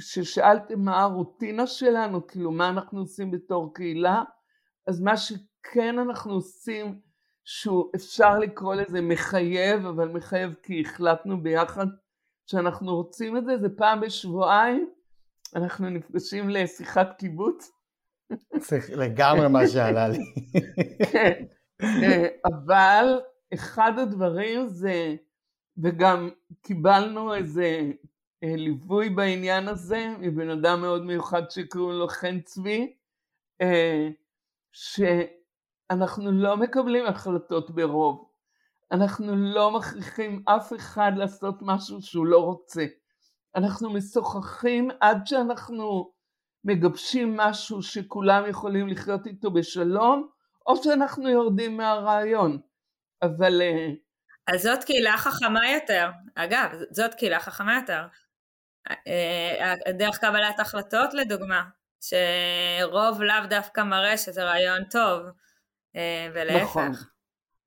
[0.01, 4.23] ששאלתם מה הרוטינה שלנו, כאילו מה אנחנו עושים בתור קהילה,
[4.87, 7.01] אז מה שכן אנחנו עושים,
[7.45, 11.87] שהוא אפשר לקרוא לזה מחייב, אבל מחייב כי החלטנו ביחד
[12.47, 14.91] שאנחנו רוצים את זה, זה פעם בשבועיים,
[15.57, 17.71] אנחנו נפגשים לשיחת קיבוץ.
[18.97, 20.19] לגמרי מה שעלה לי.
[21.13, 21.45] כן,
[21.83, 23.21] אה, אבל
[23.55, 25.17] אחד הדברים זה,
[25.83, 26.31] וגם
[26.63, 27.91] קיבלנו איזה
[28.45, 32.97] אה, ליווי בעניין הזה מבן אדם מאוד מיוחד שקוראים לו חן צבי,
[33.61, 34.09] אה,
[34.73, 38.31] שאנחנו לא מקבלים החלטות ברוב.
[38.93, 42.87] אנחנו לא מכריחים אף אחד לעשות משהו שהוא לא רוצה.
[43.57, 46.13] אנחנו משוחחים עד שאנחנו
[46.65, 50.29] מגבשים משהו שכולם יכולים לחיות איתו בשלום,
[50.67, 52.59] או שאנחנו יורדים מהרעיון.
[53.23, 53.63] אבל...
[53.63, 53.89] אה,
[54.47, 56.11] אז זאת קהילה חכמה יותר.
[56.35, 58.07] אגב, זאת קהילה חכמה יותר.
[59.09, 61.63] אה, דרך קבלת החלטות לדוגמה,
[62.01, 65.23] שרוב לאו דווקא מראה שזה רעיון טוב,
[65.97, 66.63] אה, ולהפך.
[66.63, 66.93] נכון,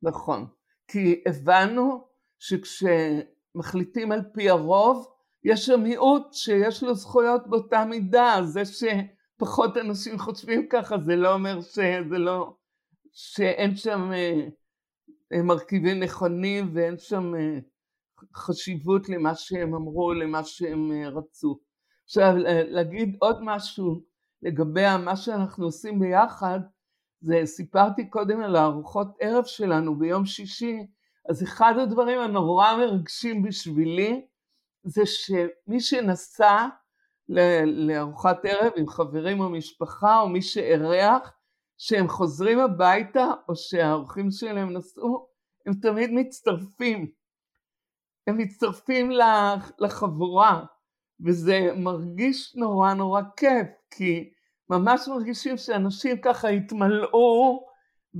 [0.03, 0.47] נכון.
[0.87, 2.07] כי הבנו
[2.39, 5.07] שכשמחליטים על פי הרוב,
[5.43, 11.33] יש שם מיעוט שיש לו זכויות באותה מידה, זה שפחות אנשים חושבים ככה זה לא
[11.33, 12.55] אומר שזה לא,
[13.13, 14.11] שאין שם
[15.41, 17.59] מרכיבים נכונים ואין שם אה,
[18.35, 21.59] חשיבות למה שהם אמרו, למה שהם אה, רצו.
[22.05, 22.33] עכשיו
[22.67, 24.03] להגיד עוד משהו
[24.41, 26.59] לגבי מה שאנחנו עושים ביחד,
[27.21, 30.87] זה סיפרתי קודם על הארוחות ערב שלנו ביום שישי,
[31.29, 34.25] אז אחד הדברים הנורא מרגשים בשבילי,
[34.83, 36.67] זה שמי שנסע
[37.65, 41.33] לארוחת ערב עם חברים או משפחה, או מי שאירח,
[41.85, 45.27] שהם חוזרים הביתה, או שהאורחים שלהם נסעו,
[45.65, 47.11] הם תמיד מצטרפים.
[48.27, 49.11] הם מצטרפים
[49.79, 50.65] לחבורה,
[51.25, 54.29] וזה מרגיש נורא נורא כיף, כי
[54.69, 57.67] ממש מרגישים שאנשים ככה התמלאו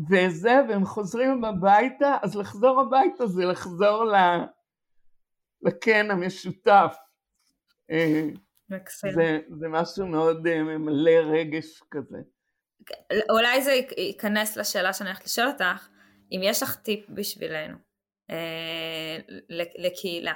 [0.10, 4.06] וזה, והם חוזרים הביתה, אז לחזור הביתה זה לחזור
[5.62, 6.96] לקן המשותף.
[7.92, 8.28] אה,
[9.14, 12.18] זה, זה משהו מאוד אה, ממלא רגש כזה.
[13.30, 15.88] אולי זה ייכנס לשאלה שאני הולכת לשאול אותך,
[16.32, 17.78] אם יש לך טיפ בשבילנו
[18.30, 19.18] אה,
[19.78, 20.34] לקהילה,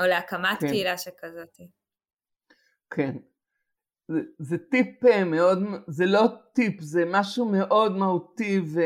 [0.00, 0.68] או להקמת כן.
[0.68, 1.56] קהילה שכזאת.
[2.90, 3.16] כן.
[4.08, 8.80] זה, זה טיפ אה, מאוד, זה לא טיפ, זה משהו מאוד מהותי ו,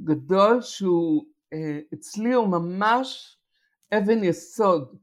[0.00, 3.38] וגדול שהוא אה, אצלי הוא ממש
[3.94, 4.98] אבן יסוד.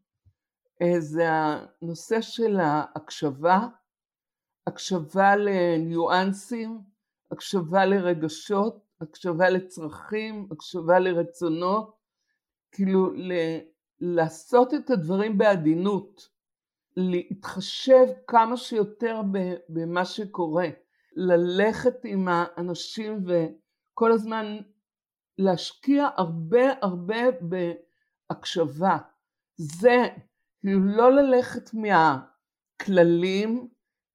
[0.82, 3.60] אה, זה הנושא של ההקשבה,
[4.68, 6.82] הקשבה לניואנסים,
[7.32, 11.96] הקשבה לרגשות, הקשבה לצרכים, הקשבה לרצונות,
[12.72, 13.60] כאילו ל-
[14.00, 16.30] לעשות את הדברים בעדינות,
[16.98, 19.22] להתחשב כמה שיותר
[19.70, 20.68] במה שקורה,
[21.16, 24.58] ללכת עם האנשים וכל הזמן
[25.38, 27.24] להשקיע הרבה הרבה
[28.30, 28.98] בהקשבה.
[29.56, 30.08] זה
[30.60, 33.68] כאילו לא ללכת מהכללים,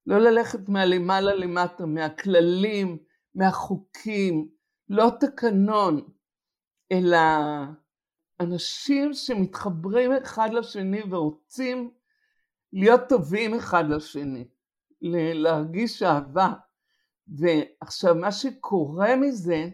[0.05, 2.97] לא ללכת מהלמעלה למטה, מהכללים,
[3.35, 4.49] מהחוקים,
[4.89, 6.09] לא תקנון,
[6.91, 7.17] אלא
[8.39, 11.91] אנשים שמתחברים אחד לשני ורוצים
[12.73, 14.47] להיות טובים אחד לשני,
[15.01, 16.53] להרגיש אהבה.
[17.27, 19.69] ועכשיו מה שקורה מזה,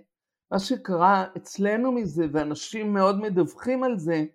[0.51, 4.25] מה שקרה אצלנו מזה, ואנשים מאוד מדווחים על זה,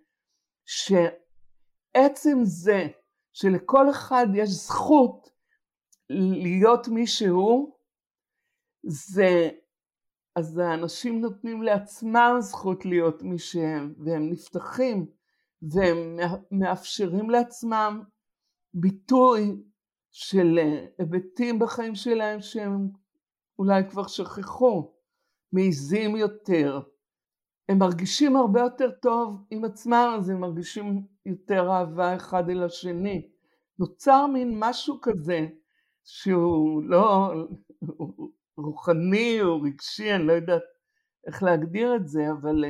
[0.66, 2.86] שעצם זה
[3.32, 5.31] שלכל אחד יש זכות
[6.12, 7.76] להיות מי שהוא,
[8.86, 9.48] זה,
[10.36, 15.06] אז האנשים נותנים לעצמם זכות להיות מי שהם, והם נפתחים,
[15.62, 16.18] והם
[16.50, 18.02] מאפשרים לעצמם
[18.74, 19.62] ביטוי
[20.10, 20.58] של
[20.98, 22.88] היבטים בחיים שלהם שהם
[23.58, 24.92] אולי כבר שכחו,
[25.52, 26.80] מעיזים יותר.
[27.68, 33.28] הם מרגישים הרבה יותר טוב עם עצמם, אז הם מרגישים יותר אהבה אחד אל השני.
[33.78, 35.46] נוצר מין משהו כזה
[36.04, 37.32] שהוא לא
[38.56, 40.62] רוחני או רגשי, אני לא יודעת
[41.26, 42.64] איך להגדיר את זה, אבל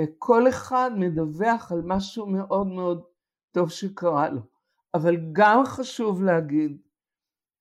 [0.00, 3.04] uh, כל אחד מדווח על משהו מאוד מאוד
[3.52, 4.40] טוב שקרה לו.
[4.94, 6.82] אבל גם חשוב להגיד,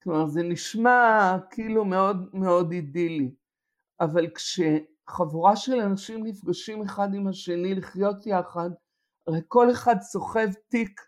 [0.04, 3.36] כלומר זה נשמע כאילו מאוד מאוד אידילי,
[4.00, 8.70] אבל כשחבורה של אנשים נפגשים אחד עם השני לחיות יחד,
[9.28, 11.02] הרי כל אחד סוחב תיק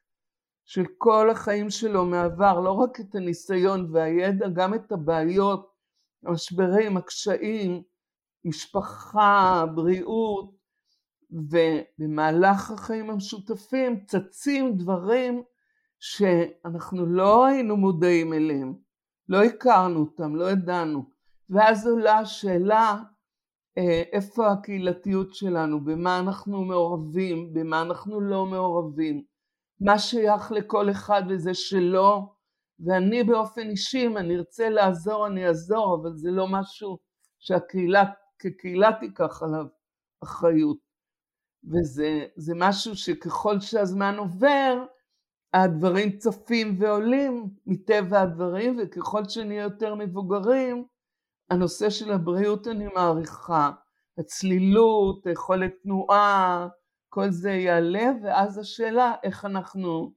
[0.67, 5.71] של כל החיים שלו מעבר, לא רק את הניסיון והידע, גם את הבעיות,
[6.25, 7.81] המשברים, הקשיים,
[8.45, 10.57] משפחה, בריאות,
[11.31, 15.43] ובמהלך החיים המשותפים צצים דברים
[15.99, 18.73] שאנחנו לא היינו מודעים אליהם,
[19.29, 21.03] לא הכרנו אותם, לא ידענו,
[21.49, 22.97] ואז עולה השאלה
[23.77, 29.23] אה, איפה הקהילתיות שלנו, במה אנחנו מעורבים, במה אנחנו לא מעורבים,
[29.79, 32.33] מה שייך לכל אחד וזה שלו,
[32.79, 36.97] ואני באופן אישי, אם אני ארצה לעזור אני אעזור, אבל זה לא משהו
[37.39, 38.03] שהקהילה
[38.39, 39.65] כקהילה תיקח עליו
[40.23, 40.77] אחריות.
[41.63, 44.85] וזה משהו שככל שהזמן עובר,
[45.53, 50.85] הדברים צפים ועולים מטבע הדברים, וככל שנהיה יותר מבוגרים,
[51.49, 53.71] הנושא של הבריאות אני מעריכה,
[54.17, 56.67] הצלילות, יכולת תנועה,
[57.17, 60.11] כל זה יעלה, ואז השאלה איך אנחנו,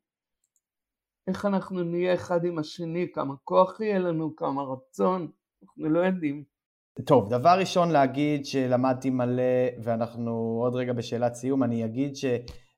[1.29, 5.31] איך אנחנו נהיה אחד עם השני, כמה כוח יהיה לנו, כמה רצון,
[5.63, 6.45] אנחנו לא יודעים.
[7.07, 12.25] טוב, דבר ראשון להגיד שלמדתי מלא, ואנחנו עוד רגע בשאלת סיום, אני אגיד ש...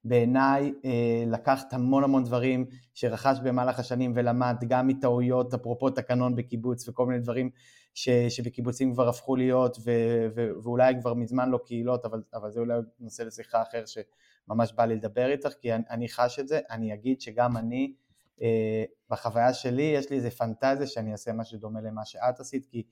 [0.04, 6.88] בעיניי אה, לקחת המון המון דברים שרכש במהלך השנים ולמד גם מטעויות, אפרופו תקנון בקיבוץ
[6.88, 7.50] וכל מיני דברים
[7.94, 9.90] ש, שבקיבוצים כבר הפכו להיות ו,
[10.34, 14.84] ו, ואולי כבר מזמן לא קהילות, אבל, אבל זה אולי נושא לשיחה אחר שממש בא
[14.84, 17.94] לי לדבר איתך, כי אני, אני חש את זה, אני אגיד שגם אני,
[18.42, 22.82] אה, בחוויה שלי יש לי איזה פנטזיה שאני אעשה משהו דומה למה שאת עשית, כי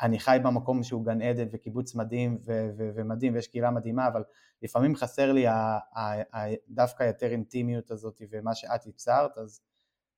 [0.00, 4.24] אני חי במקום שהוא גן עדן וקיבוץ מדהים ו- ו- ומדהים ויש קהילה מדהימה, אבל
[4.62, 9.60] לפעמים חסר לי ה- ה- ה- דווקא יותר אינטימיות הזאת ומה שאת יצרת, אז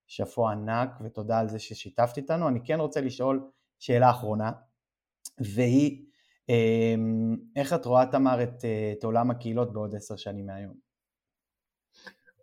[0.06, 2.48] שאפו ענק ותודה על זה ששיתפת איתנו.
[2.48, 3.50] אני כן רוצה לשאול
[3.80, 4.52] שאלה אחרונה,
[5.38, 6.10] והיא
[6.48, 10.74] אמ, איך את רואה, תמר, את, אה, את עולם הקהילות בעוד עשר שנים מהיום?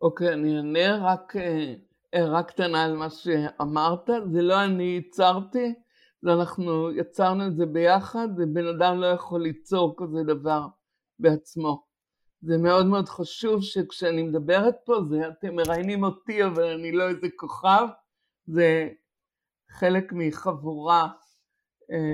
[0.02, 1.34] אוקיי, אני אענה רק
[2.14, 5.74] הערה קטנה על מה שאמרת, זה לא אני ייצרתי,
[6.22, 10.68] זה אנחנו יצרנו את זה ביחד, ובן אדם לא יכול ליצור כזה דבר
[11.20, 11.84] בעצמו.
[12.42, 17.28] זה מאוד מאוד חשוב שכשאני מדברת פה, זה, אתם מראיינים אותי אבל אני לא איזה
[17.36, 17.88] כוכב,
[18.46, 18.90] זה
[19.70, 21.27] חלק מחבורה אה,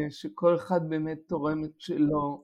[0.10, 2.44] שכל אחד באמת תורם את שלו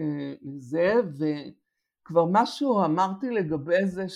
[0.00, 4.06] אה, לזה, וכבר משהו אמרתי לגבי זה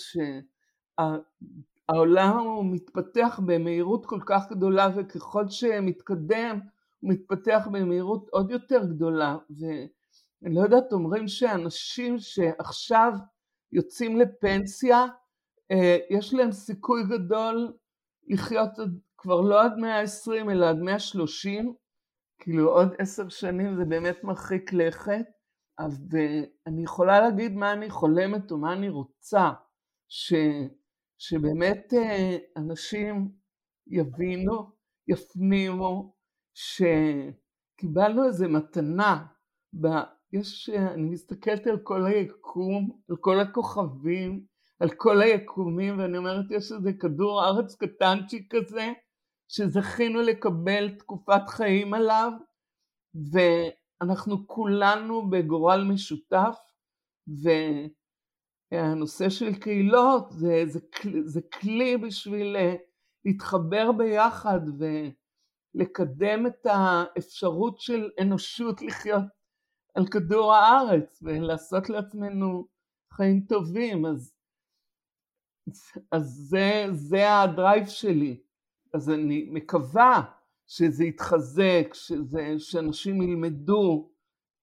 [1.89, 6.61] שהעולם הוא מתפתח במהירות כל כך גדולה וככל שמתקדם
[7.01, 13.13] הוא מתפתח במהירות עוד יותר גדולה ואני לא יודעת, אומרים שאנשים שעכשיו
[13.73, 15.07] יוצאים לפנסיה
[15.71, 17.73] אה, יש להם סיכוי גדול
[18.29, 18.71] לחיות
[19.19, 21.75] כבר לא עד 120 אלא עד 130
[22.43, 25.27] כאילו עוד עשר שנים זה באמת מרחיק לכת,
[25.79, 26.09] אז
[26.67, 29.51] אני יכולה להגיד מה אני חולמת או מה אני רוצה,
[30.09, 30.35] ש,
[31.19, 33.29] שבאמת אה, אנשים
[33.87, 34.71] יבינו,
[35.09, 36.17] יפנימו,
[36.55, 39.27] שקיבלנו איזה מתנה,
[39.81, 39.87] ב,
[40.33, 44.45] יש, אני מסתכלת על כל היקום, על כל הכוכבים,
[44.81, 48.93] על כל היקומים, ואני אומרת, יש איזה כדור ארץ קטנצ'יק כזה,
[49.53, 52.33] שזכינו לקבל תקופת חיים עליו
[53.33, 56.59] ואנחנו כולנו בגורל משותף
[58.73, 60.81] והנושא של קהילות זה, זה,
[61.25, 62.57] זה כלי בשביל
[63.25, 64.61] להתחבר ביחד
[65.75, 69.25] ולקדם את האפשרות של אנושות לחיות
[69.95, 72.67] על כדור הארץ ולעשות לעצמנו
[73.13, 74.07] חיים טובים.
[74.07, 74.33] אז,
[76.13, 78.43] אז זה, זה הדרייב שלי
[78.95, 80.23] אז אני מקווה
[80.67, 84.11] שזה יתחזק, שזה, שאנשים ילמדו,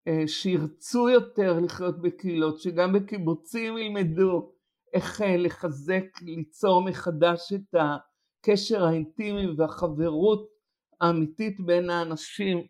[0.08, 4.54] אה, שירצו יותר לחיות בקהילות, שגם בקיבוצים ילמדו
[4.94, 10.50] איך אה, לחזק, ליצור מחדש את הקשר האינטימי והחברות
[11.02, 12.64] האמיתית בין האנשים.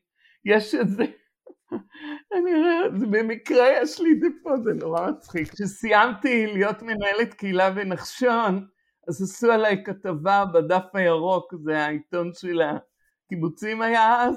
[0.45, 1.03] יש איזה,
[2.35, 5.53] אני רואה, במקרה יש לי את זה פה, זה נורא מצחיק.
[5.53, 8.67] כשסיימתי להיות מנהלת קהילה בנחשון,
[9.07, 14.35] אז עשו עליי כתבה בדף הירוק, זה העיתון של הקיבוצים היה אז,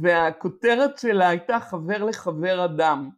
[0.00, 3.10] והכותרת שלה הייתה חבר לחבר אדם.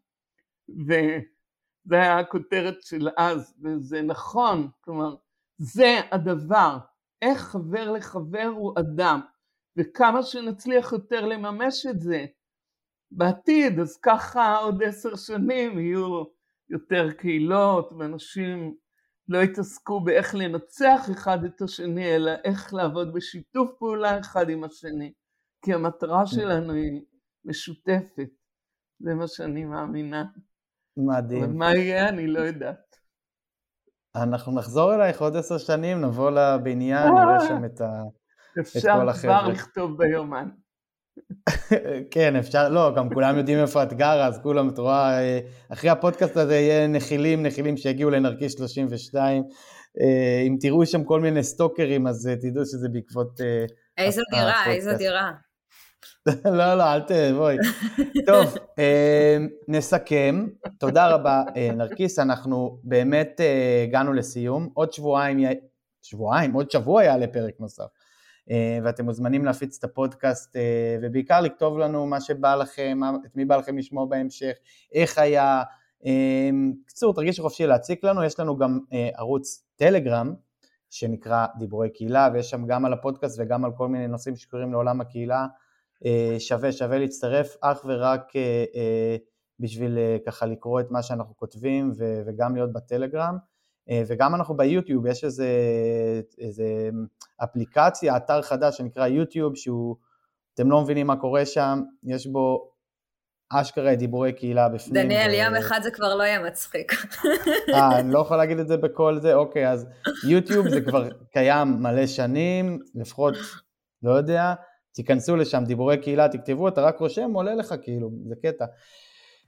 [0.68, 5.14] וזה היה הכותרת של אז, וזה נכון, כלומר,
[5.59, 6.78] זה הדבר,
[7.22, 9.20] איך חבר לחבר הוא אדם,
[9.76, 12.26] וכמה שנצליח יותר לממש את זה
[13.11, 16.24] בעתיד, אז ככה עוד עשר שנים יהיו
[16.68, 18.74] יותר קהילות ואנשים
[19.31, 25.12] לא התעסקו באיך לנצח אחד את השני, אלא איך לעבוד בשיתוף פעולה אחד עם השני,
[25.64, 27.03] כי המטרה שלנו היא
[27.45, 28.31] משותפת,
[29.01, 30.24] זה מה שאני מאמינה.
[30.97, 31.45] מדהים.
[31.45, 32.97] אבל מה יהיה אני לא יודעת.
[34.16, 38.03] אנחנו נחזור אלייך עוד עשר שנים, נבוא לבניין, נראה שם את, ה...
[38.61, 39.11] את כל החבר'ה.
[39.11, 40.49] אפשר כבר לכתוב ביומן.
[42.10, 45.90] כן, אפשר, לא, גם כולם יודעים איפה את גרה, אז כולם, את רואה, אה, אחרי
[45.90, 49.42] הפודקאסט הזה יהיה נחילים, נחילים שיגיעו לנרקיש 32.
[50.00, 53.40] אה, אם תראו שם כל מיני סטוקרים, אז אה, תדעו שזה בעקבות...
[53.98, 55.30] איזו דירה, איזו דירה.
[56.44, 57.10] לא, לא, אל ת...
[57.34, 57.56] בואי.
[58.26, 58.54] טוב,
[59.68, 60.46] נסכם.
[60.78, 61.42] תודה רבה,
[61.76, 62.18] נרקיס.
[62.18, 63.40] אנחנו באמת
[63.84, 64.68] הגענו לסיום.
[64.74, 65.38] עוד שבועיים,
[66.02, 67.84] שבועיים, עוד שבוע יעלה פרק נוסף.
[68.51, 73.45] אה, ואתם מוזמנים להפיץ את הפודקאסט אה, ובעיקר לכתוב לנו מה שבא לכם, את מי
[73.45, 74.53] בא לכם לשמוע בהמשך,
[74.93, 75.62] איך היה.
[76.07, 76.51] אה,
[77.14, 78.78] תרגישו חופשי להציק לנו, יש לנו גם
[79.14, 80.34] ערוץ טלגרם
[80.91, 85.01] שנקרא דיבורי קהילה ויש שם גם על הפודקאסט וגם על כל מיני נושאים שקורים לעולם
[85.01, 85.47] הקהילה.
[86.38, 88.32] שווה, שווה להצטרף אך ורק
[89.61, 91.93] בשביל ככה לקרוא את מה שאנחנו כותבים
[92.26, 93.36] וגם להיות בטלגרם.
[93.91, 95.49] אה, וגם אנחנו ביוטיוב, יש איזה,
[96.38, 96.64] איזה
[97.45, 99.97] אפליקציה, אתר חדש שנקרא יוטיוב, שהוא,
[100.55, 102.70] אתם לא מבינים מה קורה שם, יש בו
[103.53, 104.95] אשכרה דיבורי קהילה בפנים.
[104.95, 105.34] דניאל, ו...
[105.34, 106.93] יום אחד זה כבר לא יהיה מצחיק.
[107.74, 109.34] אה, אני לא יכול להגיד את זה בכל זה?
[109.34, 109.86] אוקיי, אז
[110.28, 113.34] יוטיוב זה כבר קיים מלא שנים, לפחות,
[114.03, 114.55] לא יודע,
[114.93, 118.64] תיכנסו לשם, דיבורי קהילה, תכתבו, אתה רק רושם, עולה לך כאילו, זה קטע.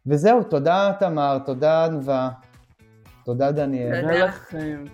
[0.07, 2.31] וזהו, תודה תמר, תודה ענווה.
[3.25, 4.01] תודה דניאל.
[4.01, 4.85] תודה לכם.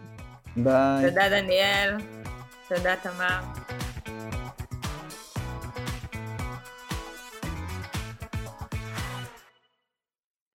[0.56, 1.08] ביי.
[1.08, 1.96] תודה דניאל.
[2.68, 3.40] תודה תמר.